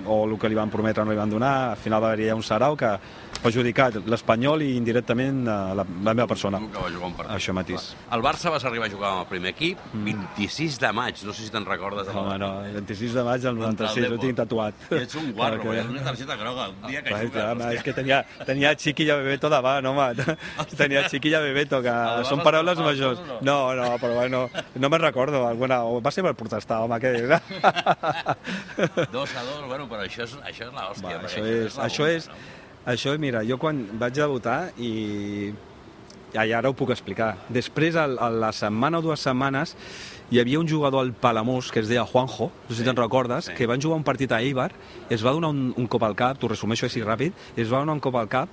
o 0.06 0.23
el 0.26 0.38
que 0.38 0.49
li 0.49 0.54
van 0.59 0.71
prometre 0.71 1.04
no 1.04 1.11
li 1.12 1.18
van 1.18 1.30
donar, 1.30 1.71
al 1.73 1.76
final 1.76 2.02
va 2.02 2.12
haver-hi 2.12 2.30
un 2.32 2.42
sarau 2.42 2.76
que 2.76 2.87
ha 2.94 2.99
perjudicat 3.42 3.97
l'Espanyol 4.06 4.62
i 4.62 4.76
indirectament 4.76 5.40
eh, 5.49 5.54
la, 5.75 5.85
la 5.85 6.14
meva 6.14 6.28
persona. 6.30 6.61
Que 6.73 6.78
va 6.78 6.90
jugar 6.92 7.09
un 7.09 7.14
partit. 7.18 7.32
Això 7.37 7.54
mateix. 7.56 7.88
El 8.14 8.23
Barça 8.23 8.52
vas 8.54 8.64
arribar 8.68 8.87
a 8.87 8.92
jugar 8.92 9.11
amb 9.16 9.25
el 9.25 9.28
primer 9.32 9.50
equip, 9.50 9.80
26 10.04 10.78
de 10.82 10.92
maig, 10.94 11.23
no 11.26 11.32
sé 11.35 11.47
si 11.47 11.50
te'n 11.50 11.66
recordes. 11.66 12.06
Home, 12.14 12.37
no, 12.38 12.50
el 12.64 12.76
26 12.80 13.16
de 13.18 13.25
maig 13.26 13.42
del 13.42 13.59
Contra 13.59 13.88
el 13.90 13.97
96, 14.06 14.12
ho 14.12 14.21
tinc 14.23 14.37
tatuat. 14.38 14.75
I 14.92 15.00
ets 15.02 15.16
un 15.18 15.32
guarro, 15.35 15.59
Perquè- 15.59 15.73
perquè... 15.82 15.90
una 15.90 16.04
targeta 16.06 16.37
groga, 16.37 16.68
un 16.71 16.87
dia 16.88 17.02
que 17.02 17.14
Vai, 17.16 17.26
jugues. 17.26 17.44
home, 17.52 17.73
és 17.75 17.82
que 17.82 17.92
tenia, 17.99 18.21
tenia 18.47 18.75
Chiquilla 18.76 19.16
Bebeto 19.43 19.49
davant, 19.51 19.85
home. 19.87 20.15
Tenia 20.77 21.09
Chiquilla 21.09 21.41
Bebeto, 21.41 21.83
que 21.83 21.91
vas 21.91 22.29
són 22.29 22.43
paraules 22.43 22.79
escapar, 22.79 22.93
majors. 22.93 23.43
No, 23.43 23.75
no, 23.75 23.99
però 23.99 24.15
bueno, 24.15 24.49
no 24.77 24.89
me'n 24.89 25.03
recordo. 25.03 25.47
Alguna... 25.47 25.83
Va 26.03 26.11
ser 26.11 26.23
per 26.23 26.35
protestar, 26.39 26.83
home, 26.85 26.99
què 27.03 27.15
és? 27.19 27.29
Dos 29.13 29.35
a 29.35 29.43
dos, 29.43 29.67
bueno, 29.67 29.89
però 29.89 30.07
això 30.07 30.25
és, 30.25 30.37
això 30.47 30.69
és 30.69 30.73
l'hòstia. 30.73 31.19
Va, 31.19 31.27
això 31.27 31.45
és, 31.45 31.77
la 31.77 31.89
això 31.89 32.07
bomba, 32.07 32.17
és, 32.17 32.31
això, 32.95 33.19
mira, 33.19 33.43
jo 33.47 33.59
quan 33.59 33.85
vaig 33.99 34.17
debutar 34.17 34.73
i 34.79 35.53
I 36.33 36.53
ara 36.57 36.71
ho 36.71 36.73
puc 36.73 36.89
explicar. 36.95 37.35
Després, 37.53 37.93
a, 37.93 38.07
a 38.09 38.31
la 38.33 38.49
setmana 38.57 39.03
o 39.03 39.05
dues 39.05 39.21
setmanes, 39.21 39.75
hi 40.33 40.39
havia 40.41 40.63
un 40.63 40.69
jugador 40.69 41.05
al 41.05 41.11
Palamós 41.13 41.69
que 41.69 41.83
es 41.83 41.91
deia 41.91 42.07
Juanjo, 42.09 42.47
no 42.49 42.73
sé 42.73 42.79
si 42.79 42.87
te'n 42.87 42.97
recordes, 42.97 43.51
sí. 43.51 43.57
que 43.59 43.69
van 43.69 43.83
jugar 43.85 43.99
un 44.01 44.07
partit 44.07 44.33
a 44.33 44.39
Eibar, 44.41 44.71
es 45.13 45.21
va 45.21 45.35
donar 45.37 45.51
un, 45.53 45.75
un 45.77 45.91
cop 45.93 46.07
al 46.09 46.17
cap, 46.17 46.41
t'ho 46.41 46.49
resumeixo 46.49 46.89
així 46.89 47.05
ràpid, 47.05 47.37
es 47.53 47.69
va 47.69 47.83
donar 47.83 47.99
un 47.99 48.01
cop 48.01 48.17
al 48.17 48.33
cap 48.33 48.49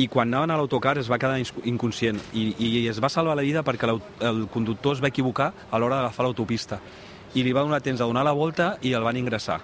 i 0.00 0.08
quan 0.08 0.30
anaven 0.30 0.54
a 0.54 0.56
l'autocar 0.56 0.96
es 0.98 1.10
va 1.10 1.18
quedar 1.20 1.36
inconscient 1.68 2.20
i, 2.32 2.54
i 2.56 2.86
es 2.88 3.00
va 3.02 3.10
salvar 3.12 3.36
la 3.36 3.44
vida 3.44 3.62
perquè 3.66 3.90
el 3.90 4.46
conductor 4.52 4.96
es 4.96 5.02
va 5.04 5.10
equivocar 5.12 5.52
a 5.70 5.78
l'hora 5.78 6.00
d'agafar 6.00 6.24
l'autopista 6.26 6.80
i 7.34 7.44
li 7.44 7.52
va 7.52 7.62
donar 7.66 7.82
temps 7.84 8.00
de 8.00 8.06
donar 8.06 8.24
la 8.24 8.32
volta 8.34 8.76
i 8.82 8.94
el 8.96 9.04
van 9.06 9.16
ingressar. 9.16 9.60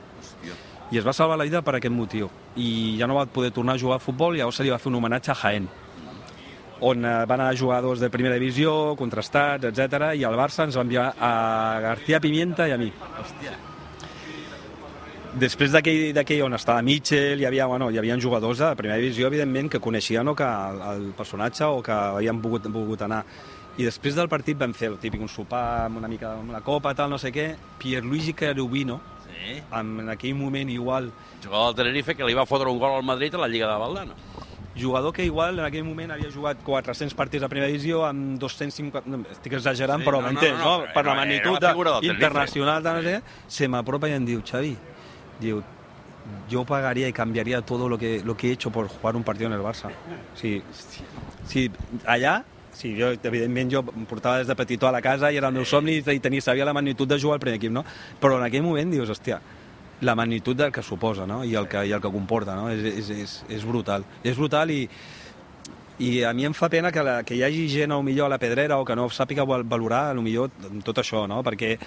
I 0.93 1.01
es 1.01 1.07
va 1.07 1.13
salvar 1.17 1.39
la 1.39 1.45
vida 1.49 1.63
per 1.67 1.75
aquest 1.75 1.95
motiu. 1.95 2.29
I 2.55 2.95
ja 3.01 3.09
no 3.11 3.17
va 3.17 3.27
poder 3.27 3.51
tornar 3.51 3.75
a 3.75 3.83
jugar 3.83 3.97
a 3.97 4.05
futbol 4.05 4.37
i 4.37 4.39
llavors 4.39 4.61
se 4.61 4.67
li 4.67 4.71
va 4.71 4.79
fer 4.79 4.93
un 4.93 5.01
homenatge 5.01 5.33
a 5.33 5.41
Jaén 5.41 5.67
on 6.81 7.05
eh, 7.05 7.25
van 7.25 7.41
anar 7.41 7.57
jugadors 7.57 8.01
de 8.01 8.11
primera 8.13 8.37
divisió, 8.37 8.95
contrastats, 9.01 9.65
etc. 9.65 10.13
i 10.13 10.27
el 10.29 10.37
Barça 10.37 10.67
ens 10.67 10.77
va 10.77 10.85
enviar 10.85 11.07
a 11.19 11.33
García 11.81 12.21
Pimienta 12.21 12.69
i 12.69 12.77
a 12.77 12.79
mi. 12.79 12.93
Després 15.37 15.69
d'aquell 15.75 16.41
on 16.47 16.55
estava 16.57 16.81
Mitchell, 16.81 17.41
hi 17.43 17.45
havia, 17.45 17.67
bueno, 17.69 17.91
hi 17.93 17.99
havia 18.01 18.17
jugadors 18.17 18.63
de 18.63 18.71
primera 18.79 18.97
divisió, 18.97 19.27
evidentment, 19.29 19.69
que 19.69 19.81
coneixien 19.85 20.29
o 20.29 20.35
que 20.35 20.47
el, 20.47 20.79
el 20.95 21.11
personatge 21.19 21.67
o 21.69 21.83
que 21.85 21.93
havien 21.93 22.41
volgut, 22.41 22.71
volgut 22.73 23.03
anar. 23.05 23.21
I 23.77 23.85
després 23.85 24.17
del 24.17 24.31
partit 24.33 24.57
vam 24.57 24.73
fer 24.73 24.89
el 24.89 24.97
típic 24.97 25.21
un 25.21 25.29
sopar 25.29 25.85
amb 25.91 26.01
una 26.01 26.09
mica 26.09 26.31
amb 26.39 26.49
una 26.55 26.63
copa, 26.65 26.95
tal, 26.97 27.13
no 27.13 27.19
sé 27.21 27.35
què. 27.35 27.51
Pierluigi 27.79 28.33
Carubino, 28.33 29.01
Sí. 29.37 29.61
en, 29.61 30.01
en 30.01 30.09
aquell 30.09 30.33
moment 30.35 30.71
igual, 30.73 31.11
Jugador 31.45 31.75
del 31.75 31.85
Tenerife 31.85 32.15
que 32.17 32.25
li 32.25 32.33
va 32.33 32.47
fotre 32.49 32.71
un 32.73 32.79
gol 32.81 32.95
al 32.97 33.05
Madrid 33.05 33.35
a 33.35 33.39
la 33.43 33.49
Lliga 33.49 33.69
de 33.69 33.77
Valdano. 33.79 34.15
jugador 34.81 35.13
que 35.13 35.25
igual 35.25 35.59
en 35.59 35.65
aquell 35.67 35.85
moment 35.85 36.13
havia 36.13 36.31
jugat 36.33 36.63
400 36.65 37.15
partits 37.15 37.45
a 37.45 37.49
primera 37.49 37.69
divisió 37.69 38.07
amb 38.07 38.39
250... 38.41 39.03
No, 39.05 39.21
estic 39.31 39.53
exagerant, 39.53 40.01
Sí, 40.01 40.09
però 40.09 40.23
no, 40.23 40.27
no, 40.29 40.33
m'entens, 40.33 40.59
no, 40.59 40.65
no, 40.65 40.87
no, 40.87 40.93
Per 40.95 41.05
la 41.05 41.15
magnitud 41.15 41.61
la 41.61 42.01
internacional, 42.03 42.83
no 42.83 43.03
sé, 43.03 43.21
se 43.47 43.69
m'apropa 43.69 44.09
i 44.09 44.17
em 44.17 44.25
diu, 44.25 44.41
Xavi, 44.41 44.77
diu, 45.41 45.63
yo 46.51 46.65
pagaría 46.65 47.09
y 47.09 47.13
cambiaría 47.13 47.63
todo 47.63 47.89
lo 47.89 47.99
que, 47.99 48.23
lo 48.25 48.37
que 48.37 48.49
he 48.49 48.53
hecho 48.53 48.71
por 48.71 48.89
jugar 48.89 49.15
un 49.17 49.23
partido 49.23 49.47
en 49.47 49.53
el 49.55 49.61
Barça. 49.61 49.91
Sí, 50.35 50.63
sí 51.47 51.71
allà, 52.05 52.43
sí, 52.73 52.97
jo, 52.99 53.13
evidentment, 53.23 53.71
jo 53.73 53.83
portava 54.09 54.39
des 54.39 54.47
de 54.49 54.57
petitó 54.57 54.89
a 54.89 54.93
la 54.93 55.01
casa 55.03 55.31
i 55.33 55.37
era 55.39 55.49
el 55.49 55.55
meu 55.55 55.65
somni 55.65 56.01
i 56.03 56.19
tenia, 56.21 56.43
sabia 56.43 56.65
la 56.65 56.75
magnitud 56.75 57.07
de 57.09 57.21
jugar 57.21 57.35
al 57.37 57.41
primer 57.41 57.61
equip, 57.61 57.71
no? 57.73 57.85
Però 58.21 58.39
en 58.41 58.45
aquell 58.49 58.63
moment 58.67 58.91
dius, 58.91 59.09
hòstia, 59.11 59.39
la 60.01 60.15
magnitud 60.15 60.57
del 60.57 60.73
que 60.73 60.83
suposa, 60.83 61.27
no? 61.27 61.45
I 61.45 61.55
el 61.55 61.69
que, 61.69 61.87
i 61.87 61.93
el 61.93 62.03
que 62.03 62.11
comporta, 62.13 62.57
no? 62.57 62.69
És, 62.69 62.83
és, 62.85 63.11
és, 63.11 63.37
és 63.49 63.65
brutal. 63.65 64.05
És 64.25 64.37
brutal 64.37 64.71
i, 64.75 64.83
i 66.05 66.11
a 66.29 66.35
mi 66.37 66.45
em 66.45 66.53
fa 66.53 66.69
pena 66.69 66.91
que, 66.93 67.01
la, 67.07 67.23
que 67.25 67.39
hi 67.39 67.43
hagi 67.47 67.69
gent 67.73 67.95
o 67.97 68.03
millor 68.05 68.27
a 68.27 68.35
la 68.35 68.39
pedrera 68.43 68.77
o 68.77 68.85
que 68.85 68.97
no 68.99 69.07
sàpiga 69.09 69.47
val- 69.49 69.65
valorar 69.65 70.11
a 70.11 70.15
lo 70.19 70.21
millor 70.27 70.51
tot 70.85 70.99
això, 71.01 71.25
no? 71.31 71.41
Perquè 71.47 71.79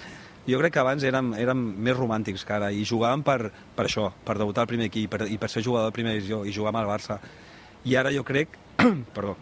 jo 0.48 0.58
crec 0.60 0.74
que 0.74 0.82
abans 0.82 1.04
érem, 1.04 1.32
érem 1.38 1.60
més 1.84 1.96
romàntics 1.96 2.44
que 2.46 2.56
ara 2.56 2.70
i 2.72 2.84
jugàvem 2.88 3.22
per, 3.26 3.52
per 3.76 3.86
això, 3.86 4.08
per 4.24 4.38
debutar 4.40 4.64
al 4.64 4.70
primer 4.70 4.88
equip 4.90 5.12
per, 5.12 5.28
i 5.28 5.38
per 5.38 5.50
ser 5.52 5.64
jugador 5.66 5.90
de 5.90 5.96
primera 5.96 6.16
divisió 6.16 6.42
i 6.44 6.54
jugar 6.56 6.74
amb 6.74 6.82
el 6.82 6.90
Barça. 6.90 7.20
I 7.84 7.96
ara 7.96 8.12
jo 8.14 8.24
crec 8.26 8.56
perdó, 9.16 9.36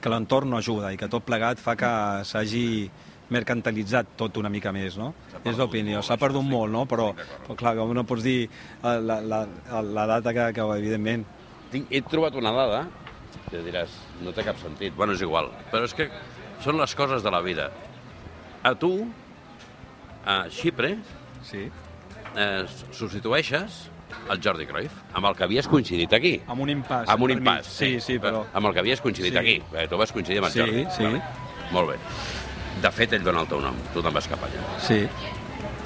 que 0.00 0.12
l'entorn 0.12 0.50
no 0.50 0.58
ajuda 0.60 0.92
i 0.92 1.00
que 1.00 1.10
tot 1.10 1.24
plegat 1.26 1.62
fa 1.62 1.76
que 1.78 1.92
s'hagi 2.26 2.66
mercantilitzat 3.30 4.12
tot 4.18 4.36
una 4.38 4.50
mica 4.52 4.70
més, 4.70 4.94
no? 4.98 5.12
És 5.42 5.56
l'opinió. 5.58 5.98
S'ha 6.06 6.14
perdut 6.20 6.46
molt, 6.46 6.70
no? 6.70 6.84
Però, 6.86 7.08
però 7.42 7.56
clar, 7.58 7.72
com 7.78 7.90
no 7.94 8.04
pots 8.06 8.22
dir 8.22 8.44
eh, 8.46 9.00
la, 9.02 9.18
la, 9.18 9.40
la 9.82 10.04
data 10.06 10.34
que, 10.34 10.52
que 10.54 10.66
evidentment, 10.76 11.24
Tinc, 11.72 11.90
he 11.90 12.00
trobat 12.06 12.36
una 12.38 12.52
dada 12.54 12.84
que 13.50 13.60
diràs, 13.66 13.90
no 14.22 14.32
té 14.34 14.44
cap 14.46 14.58
sentit. 14.60 14.94
Bueno, 14.94 15.16
és 15.16 15.22
igual. 15.24 15.50
Però 15.72 15.86
és 15.86 15.94
que 15.96 16.06
són 16.62 16.78
les 16.78 16.94
coses 16.98 17.24
de 17.26 17.32
la 17.34 17.42
vida. 17.42 17.68
A 18.66 18.72
tu, 18.78 18.92
a 20.26 20.46
Xipre, 20.50 20.96
sí. 21.46 21.68
eh, 22.36 22.64
substitueixes 22.92 23.84
el 24.30 24.40
Jordi 24.42 24.66
Cruyff, 24.66 24.92
amb 25.14 25.26
el 25.30 25.34
que 25.38 25.44
havies 25.44 25.66
coincidit 25.68 26.12
aquí. 26.14 26.34
Amb 26.46 26.62
un 26.62 26.70
impàs. 26.72 27.08
Amb 27.10 27.22
un 27.26 27.30
impàs. 27.36 27.66
Sí, 27.70 27.96
sí, 28.00 28.18
però... 28.22 28.44
Amb 28.54 28.66
el 28.70 28.72
que 28.74 28.80
havies 28.84 29.00
coincidit 29.00 29.32
Sí. 29.34 29.38
aquí. 29.38 29.56
Eh, 29.74 29.86
tu 29.88 29.96
vas 29.98 30.12
coincidir 30.12 30.38
amb 30.42 30.46
el 30.48 30.52
Sí, 30.52 30.60
Jordi. 30.60 30.84
sí. 30.96 31.02
Vale. 31.04 31.22
Molt 31.72 31.88
bé. 31.90 31.96
De 32.82 32.90
fet, 32.92 33.12
ell 33.16 33.24
dona 33.24 33.40
el 33.42 33.48
teu 33.48 33.60
nom. 33.60 33.74
Tu 33.94 34.02
te'n 34.02 34.12
vas 34.14 34.28
cap 34.28 34.42
allà. 34.42 34.62
Sí. 34.80 35.06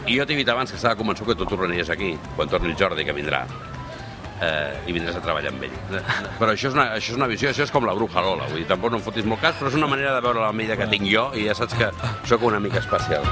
I 0.06 0.16
jo 0.18 0.24
t'he 0.26 0.34
dit 0.36 0.48
abans 0.48 0.70
que 0.70 0.76
estava 0.76 0.96
convençut 0.96 1.26
que 1.28 1.34
tu 1.36 1.44
tornaries 1.46 1.90
aquí, 1.90 2.16
quan 2.36 2.48
torni 2.48 2.70
el 2.72 2.76
Jordi, 2.76 3.04
que 3.04 3.12
vindrà. 3.12 3.44
Eh, 4.40 4.80
I 4.88 4.92
vindràs 4.96 5.16
a 5.16 5.20
treballar 5.20 5.50
amb 5.52 5.62
ell. 5.62 5.74
Però 6.38 6.50
això 6.54 6.68
és, 6.70 6.74
una, 6.74 6.86
això 6.96 7.12
és 7.12 7.16
una 7.16 7.26
visió, 7.28 7.50
això 7.50 7.62
és 7.62 7.70
com 7.70 7.84
la 7.84 7.92
bruja 7.94 8.20
Lola. 8.24 8.46
Vull 8.48 8.62
dir, 8.62 8.66
tampoc 8.66 8.90
no 8.90 8.96
em 8.96 9.02
fotis 9.04 9.24
molt 9.28 9.40
cas, 9.40 9.54
però 9.60 9.68
és 9.68 9.74
una 9.76 9.86
manera 9.86 10.14
de 10.14 10.20
veure 10.24 10.40
la 10.40 10.52
mida 10.52 10.76
que 10.76 10.86
tinc 10.88 11.04
jo 11.12 11.30
i 11.36 11.44
ja 11.46 11.54
saps 11.54 11.74
que 11.74 11.90
sóc 12.26 12.42
una 12.42 12.58
mica 12.60 12.78
especial. 12.80 13.22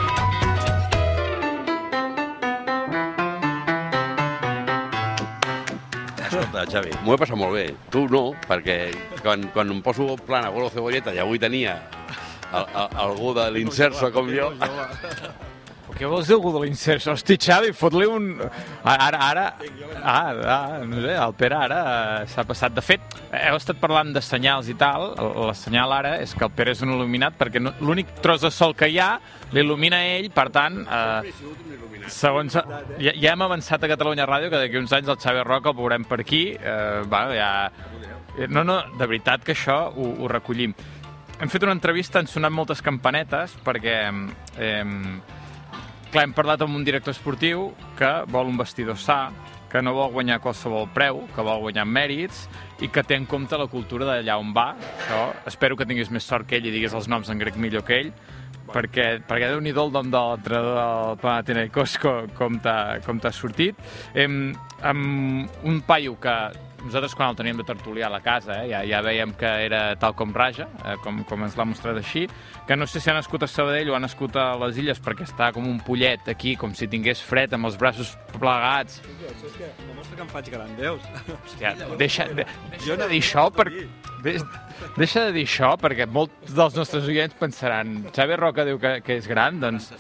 Escolta, 6.29 6.67
Xavi, 6.69 6.91
m'ho 7.07 7.15
he 7.15 7.21
passat 7.21 7.39
molt 7.41 7.55
bé. 7.57 7.65
Tu 7.93 8.03
no, 8.13 8.35
perquè 8.45 8.75
quan, 9.25 9.47
quan 9.55 9.73
em 9.73 9.81
poso 9.85 10.13
plan 10.29 10.45
a 10.45 10.53
Golo 10.53 10.69
Cebolleta 10.75 11.15
i 11.17 11.23
avui 11.25 11.41
tenia 11.41 11.79
el, 12.53 12.67
el, 12.67 12.97
algú 13.09 13.33
de 13.39 13.49
l'inserso 13.57 14.13
com 14.13 14.29
jo... 14.29 14.53
Què 15.99 16.07
vols 16.07 16.29
dir 16.31 16.37
algú 16.37 16.53
de 16.55 16.61
l'incert? 16.63 17.03
Hosti, 17.11 17.35
Xavi, 17.43 17.73
fot-li 17.75 18.07
un... 18.07 18.29
Ara, 18.87 19.19
ara... 19.19 19.47
Ah, 19.99 20.31
ah, 20.31 20.77
no 20.87 21.01
sé, 21.03 21.15
el 21.19 21.33
Pere 21.35 21.57
ara 21.59 21.79
eh, 21.91 22.27
s'ha 22.31 22.45
passat. 22.47 22.77
De 22.77 22.85
fet, 22.87 23.17
heu 23.35 23.57
estat 23.59 23.81
parlant 23.81 24.13
de 24.15 24.21
senyals 24.23 24.69
i 24.71 24.77
tal. 24.79 25.09
La 25.19 25.57
senyal 25.59 25.91
ara 25.97 26.13
és 26.23 26.37
que 26.39 26.47
el 26.47 26.53
Pere 26.55 26.77
és 26.77 26.85
un 26.87 26.93
il·luminat 26.95 27.35
perquè 27.41 27.59
no, 27.59 27.73
l'únic 27.83 28.13
tros 28.23 28.45
de 28.47 28.51
sol 28.55 28.77
que 28.79 28.87
hi 28.93 29.01
ha 29.03 29.17
l'il·lumina 29.57 29.99
ell, 30.13 30.29
per 30.35 30.47
tant... 30.55 30.85
Eh, 30.87 31.33
segons... 32.15 32.55
Ja, 33.03 33.15
ja 33.19 33.33
hem 33.33 33.43
avançat 33.49 33.83
a 33.83 33.91
Catalunya 33.91 34.29
Ràdio 34.31 34.53
que 34.53 34.61
d'aquí 34.63 34.79
uns 34.79 34.95
anys 34.95 35.11
el 35.11 35.19
Xavi 35.19 35.43
Roca 35.49 35.73
el 35.73 35.77
veurem 35.81 36.07
per 36.07 36.21
aquí. 36.23 36.45
Eh, 36.55 37.03
va, 37.11 37.25
ja... 37.35 37.51
No, 38.47 38.63
no, 38.63 38.79
de 38.95 39.03
veritat 39.03 39.43
que 39.43 39.57
això 39.57 39.81
ho, 39.91 40.13
ho 40.23 40.31
recollim. 40.31 40.77
Hem 41.43 41.51
fet 41.51 41.67
una 41.67 41.75
entrevista, 41.75 42.23
han 42.23 42.31
sonat 42.31 42.55
moltes 42.55 42.87
campanetes 42.87 43.59
perquè... 43.67 43.99
Eh, 44.63 44.87
Clar, 46.09 46.23
hem 46.25 46.33
parlat 46.33 46.63
amb 46.65 46.73
un 46.73 46.85
director 46.87 47.13
esportiu 47.13 47.67
que 47.99 48.09
vol 48.33 48.49
un 48.49 48.57
vestidor 48.57 48.97
sa, 48.97 49.29
que 49.69 49.83
no 49.85 49.93
vol 49.93 50.15
guanyar 50.15 50.39
qualsevol 50.41 50.87
preu, 50.95 51.19
que 51.35 51.45
vol 51.45 51.61
guanyar 51.67 51.85
mèrits 51.85 52.47
i 52.81 52.89
que 52.89 53.03
té 53.05 53.19
en 53.19 53.27
compte 53.29 53.59
la 53.61 53.67
cultura 53.69 54.07
d'allà 54.09 54.39
on 54.41 54.55
va. 54.57 54.71
Això, 54.95 55.19
espero 55.51 55.77
que 55.77 55.85
tinguis 55.85 56.09
més 56.09 56.25
sort 56.25 56.49
que 56.49 56.57
ell 56.57 56.71
i 56.71 56.73
diguis 56.73 56.97
els 56.97 57.11
noms 57.13 57.29
en 57.29 57.43
grec 57.43 57.59
millor 57.61 57.85
que 57.85 57.99
ell, 58.01 58.13
perquè, 58.73 59.19
perquè 59.29 59.51
déu 59.53 59.61
nhi 59.61 59.75
el 59.77 59.93
nom 59.93 60.09
de 60.09 60.23
l'entrenador 60.31 60.81
del 60.81 61.21
Panathinaikos 61.21 61.99
com, 62.01 62.57
com 63.05 63.21
t'ha 63.21 63.35
sortit. 63.37 63.77
Em, 64.17 64.55
amb 64.81 65.69
un 65.69 65.83
paio 65.85 66.17
que 66.17 66.39
nosaltres 66.85 67.15
quan 67.19 67.33
el 67.33 67.39
teníem 67.39 67.59
de 67.59 67.67
tertulià 67.67 68.07
a 68.07 68.13
la 68.13 68.21
casa 68.23 68.61
eh, 68.63 68.69
ja, 68.71 68.83
ja 68.87 69.01
veiem 69.05 69.33
que 69.39 69.49
era 69.67 69.81
tal 70.01 70.15
com 70.19 70.33
raja, 70.35 70.69
eh, 70.85 70.97
com, 71.05 71.21
com 71.29 71.43
ens 71.47 71.57
l'ha 71.59 71.67
mostrat 71.69 71.99
així, 71.99 72.27
que 72.69 72.77
no 72.79 72.87
sé 72.87 73.03
si 73.03 73.11
ha 73.11 73.17
nascut 73.17 73.45
a 73.45 73.51
Sabadell 73.51 73.91
o 73.93 73.97
ha 73.97 74.03
nascut 74.03 74.37
a 74.39 74.51
les 74.63 74.79
Illes 74.83 75.03
perquè 75.03 75.27
està 75.27 75.51
com 75.55 75.67
un 75.69 75.81
pollet 75.85 76.31
aquí, 76.31 76.55
com 76.61 76.75
si 76.79 76.89
tingués 76.91 77.23
fred, 77.25 77.55
amb 77.57 77.69
els 77.71 77.79
braços 77.81 78.15
plegats. 78.37 79.03
Això 79.03 79.51
és 79.51 79.59
que 79.59 79.71
demostra 79.83 80.17
que 80.17 80.25
em 80.27 80.33
faig 80.33 80.51
gran, 80.55 80.75
veus? 80.79 81.07
Hòstia, 81.37 81.75
deixa, 82.05 82.29
de, 82.33 82.47
deixa 82.77 82.99
de 83.03 83.11
dir 83.13 83.23
això 83.25 83.49
per... 83.55 83.69
Deix, 84.23 84.43
deixa 84.97 85.29
de 85.29 85.37
dir 85.37 85.47
això 85.47 85.75
perquè 85.79 86.09
molts 86.11 86.55
dels 86.55 86.75
nostres 86.79 87.07
oients 87.07 87.37
pensaran 87.39 88.01
Xavi 88.15 88.39
Roca 88.39 88.65
diu 88.67 88.81
que, 88.83 88.99
que 89.07 89.19
és 89.19 89.31
gran, 89.31 89.61
doncs... 89.63 89.93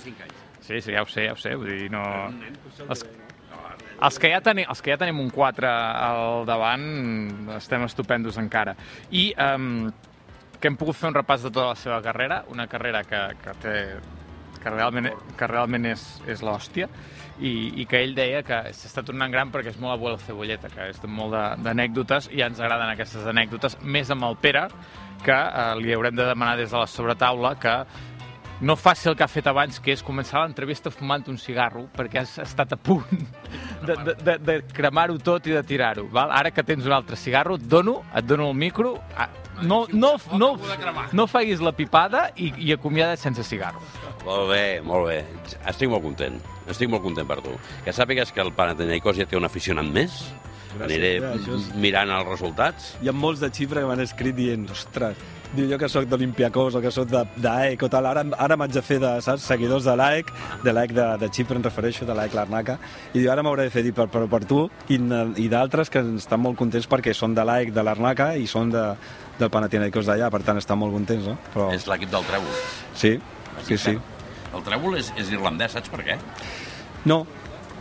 Sí, 0.68 0.82
sí, 0.84 0.92
ja 0.92 1.00
ho 1.00 1.08
sé, 1.08 1.24
ja 1.24 1.32
ho 1.32 1.38
sé, 1.40 1.54
vull 1.56 1.70
dir, 1.70 1.86
no... 1.92 2.02
Els, 2.88 3.06
els 4.02 4.18
que, 4.18 4.30
ja 4.30 4.42
tenim, 4.44 4.68
els 4.70 4.82
que 4.82 4.92
ja 4.94 4.98
tenim 5.00 5.20
un 5.22 5.30
4 5.34 5.70
al 5.70 6.44
davant 6.48 6.84
estem 7.56 7.86
estupendos 7.86 8.38
encara. 8.38 8.76
I 9.10 9.30
um, 9.34 9.88
que 10.58 10.70
hem 10.70 10.78
pogut 10.78 10.98
fer 10.98 11.10
un 11.10 11.18
repàs 11.18 11.44
de 11.46 11.52
tota 11.52 11.72
la 11.72 11.78
seva 11.78 12.00
carrera, 12.02 12.42
una 12.52 12.66
carrera 12.70 13.04
que, 13.06 13.24
que 13.42 13.58
té 13.62 13.76
que 14.58 14.70
realment, 14.70 15.08
que 15.38 15.46
realment 15.46 15.86
és, 15.92 16.04
és 16.26 16.42
l'hòstia 16.42 16.88
i, 17.38 17.52
i 17.82 17.86
que 17.88 18.00
ell 18.02 18.14
deia 18.16 18.42
que 18.46 18.58
s'està 18.74 19.04
tornant 19.06 19.32
gran 19.32 19.52
perquè 19.54 19.72
és 19.72 19.78
molt 19.80 19.94
abuelo 19.94 20.18
cebolleta, 20.18 20.70
que 20.72 20.88
és 20.90 21.00
molt 21.06 21.36
d'anècdotes 21.64 22.30
i 22.32 22.42
ja 22.42 22.50
ens 22.50 22.60
agraden 22.60 22.90
aquestes 22.90 23.26
anècdotes, 23.30 23.78
més 23.82 24.10
amb 24.10 24.26
el 24.28 24.38
Pere, 24.42 24.66
que 25.24 25.34
eh, 25.34 25.74
li 25.78 25.94
haurem 25.94 26.16
de 26.18 26.26
demanar 26.26 26.56
des 26.58 26.70
de 26.74 26.78
la 26.78 26.90
sobretaula 26.90 27.54
que 27.62 27.74
no 28.60 28.74
faci 28.76 29.08
el 29.08 29.14
que 29.16 29.22
ha 29.24 29.28
fet 29.30 29.46
abans, 29.46 29.78
que 29.80 29.92
és 29.94 30.02
començar 30.04 30.40
l'entrevista 30.42 30.90
fumant 30.90 31.22
un 31.30 31.38
cigarro, 31.38 31.86
perquè 31.94 32.22
has 32.24 32.36
estat 32.42 32.72
a 32.74 32.76
punt 32.76 33.04
de, 33.86 33.94
de, 33.94 34.14
de, 34.24 34.38
de 34.38 34.56
cremar-ho 34.74 35.18
tot 35.22 35.46
i 35.46 35.54
de 35.54 35.62
tirar-ho. 35.62 36.08
val? 36.10 36.32
Ara 36.34 36.50
que 36.50 36.64
tens 36.66 36.86
un 36.86 36.92
altre 36.92 37.16
cigarro, 37.16 37.54
et 37.56 37.62
dono, 37.70 38.02
et 38.14 38.24
dono 38.26 38.48
el 38.50 38.56
micro, 38.58 38.96
ah, 39.16 39.28
no, 39.62 39.84
no, 39.92 40.16
no, 40.38 40.52
no 41.12 41.26
facis 41.30 41.60
la 41.62 41.72
pipada 41.72 42.28
i, 42.36 42.52
i 42.68 42.72
acomiada't 42.74 43.18
sense 43.22 43.42
cigarro. 43.46 43.80
Molt 44.24 44.50
bé, 44.50 44.80
molt 44.82 45.06
bé. 45.08 45.20
Estic 45.70 45.88
molt 45.88 46.02
content. 46.02 46.36
Estic 46.68 46.90
molt 46.90 47.02
content 47.06 47.26
per 47.26 47.38
tu. 47.40 47.54
Que 47.86 47.94
sàpigues 47.94 48.32
que 48.34 48.42
el 48.42 48.52
Panathinaikos 48.52 49.16
ja 49.16 49.26
té 49.26 49.38
un 49.38 49.46
aficionat 49.46 49.86
més. 49.86 50.18
Aniré 50.78 51.14
ja, 51.22 51.30
això 51.34 51.54
és- 51.56 51.70
mirant 51.80 52.10
els 52.12 52.26
resultats. 52.28 52.90
Hi 53.02 53.08
ha 53.08 53.14
molts 53.16 53.40
de 53.40 53.48
Xipre 53.50 53.80
que 53.80 53.86
m'han 53.88 54.02
escrit 54.04 54.36
dient, 54.36 54.66
ostres, 54.70 55.16
diu 55.56 55.68
jo 55.70 55.78
que 55.80 55.88
sóc 55.88 56.04
d'Olimpiakos 56.08 56.74
o 56.76 56.80
que 56.84 56.90
sóc 56.92 57.08
de- 57.08 57.24
d'AEC 57.40 57.82
o 57.82 57.88
tal, 57.88 58.06
ara, 58.06 58.24
ara 58.38 58.56
m'haig 58.56 58.72
de 58.74 58.82
fer 58.82 58.98
de, 59.00 59.14
saps, 59.24 59.42
seguidors 59.48 59.84
de 59.84 59.94
l'AEC, 59.96 60.32
de 60.64 60.72
l'AEC 60.72 60.92
de, 60.92 61.06
de 61.22 61.28
Xipre, 61.32 61.56
em 61.56 61.62
refereixo, 61.64 62.04
de 62.04 62.14
l'AEC 62.14 62.34
Larnaca, 62.34 62.78
i 63.14 63.18
diu, 63.22 63.30
ara 63.32 63.42
m'hauré 63.42 63.64
de 63.64 63.70
fer 63.70 63.82
dir 63.86 63.94
per, 63.96 64.08
per, 64.12 64.26
per 64.28 64.42
tu, 64.44 64.66
i, 64.88 64.98
i 65.40 65.48
d'altres 65.48 65.88
que 65.90 66.02
estan 66.18 66.40
molt 66.44 66.58
contents 66.60 66.86
perquè 66.90 67.14
són 67.16 67.34
de 67.34 67.44
l'AEC 67.48 67.72
de 67.72 67.82
Larnaca 67.82 68.34
i 68.36 68.46
són 68.46 68.70
de, 68.74 68.84
del 69.38 69.50
Panathinaikos 69.50 70.06
d'allà, 70.10 70.28
per 70.30 70.42
tant 70.42 70.58
estan 70.60 70.78
molt 70.78 70.92
contents, 70.92 71.26
no? 71.32 71.38
Però, 71.54 71.70
És 71.72 71.86
l'equip 71.88 72.10
del 72.12 72.24
Trèvol. 72.28 72.62
sí, 72.94 73.16
sí, 73.64 73.78
sí. 73.78 73.96
El 74.54 74.62
Trèvol 74.64 74.96
és, 74.98 75.12
és 75.16 75.28
irlandès, 75.32 75.72
saps 75.76 75.88
per 75.92 76.00
què? 76.04 76.14
No, 77.04 77.26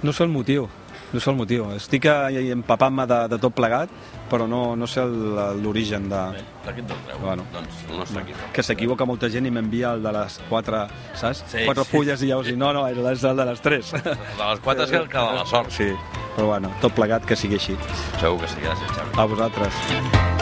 no 0.03 0.13
sé 0.13 0.23
el 0.23 0.29
motiu. 0.29 0.67
No 1.13 1.19
sé 1.23 1.29
el 1.31 1.37
motiu. 1.39 1.69
Estic 1.77 2.05
empapant-me 2.09 3.05
de, 3.07 3.17
de 3.31 3.37
tot 3.39 3.53
plegat, 3.55 3.89
però 4.29 4.47
no, 4.47 4.75
no 4.75 4.87
sé 4.91 4.99
el- 5.05 5.61
l'origen 5.63 6.09
de... 6.11 6.21
Del 6.67 6.83
Trèvol. 6.83 7.21
Bueno. 7.23 7.45
Doncs 7.53 7.85
el 7.89 7.97
nostre 8.01 8.21
equip. 8.25 8.41
Que 8.53 8.63
s'equivoca 8.63 9.05
molta 9.07 9.29
gent 9.31 9.47
i 9.47 9.51
m'envia 9.55 9.93
el 9.95 10.03
de 10.03 10.11
les 10.11 10.39
quatre, 10.49 10.83
saps? 11.15 11.45
Sí, 11.47 11.63
quatre 11.63 11.85
sí. 11.87 11.91
fulles 11.95 12.21
i 12.23 12.27
llavors 12.33 12.51
dic, 12.51 12.57
no, 12.59 12.73
no, 12.75 12.83
és 12.91 13.23
el 13.23 13.37
de 13.39 13.45
les 13.47 13.61
tres. 13.63 13.93
De 14.03 14.17
les 14.43 14.59
quatre 14.65 14.83
és 14.83 14.91
que, 14.91 15.05
que 15.07 15.17
de 15.29 15.37
la 15.39 15.45
sort. 15.47 15.71
Sí, 15.71 15.87
però 16.35 16.51
bueno, 16.51 16.73
tot 16.83 16.91
plegat 16.97 17.23
que 17.25 17.39
sigui 17.39 17.55
així. 17.61 17.77
Segur 18.19 18.41
que 18.43 18.51
sí, 18.51 18.59
gràcies, 18.65 18.91
Xavi. 18.99 19.15
A 19.15 19.25
vosaltres. 19.31 20.36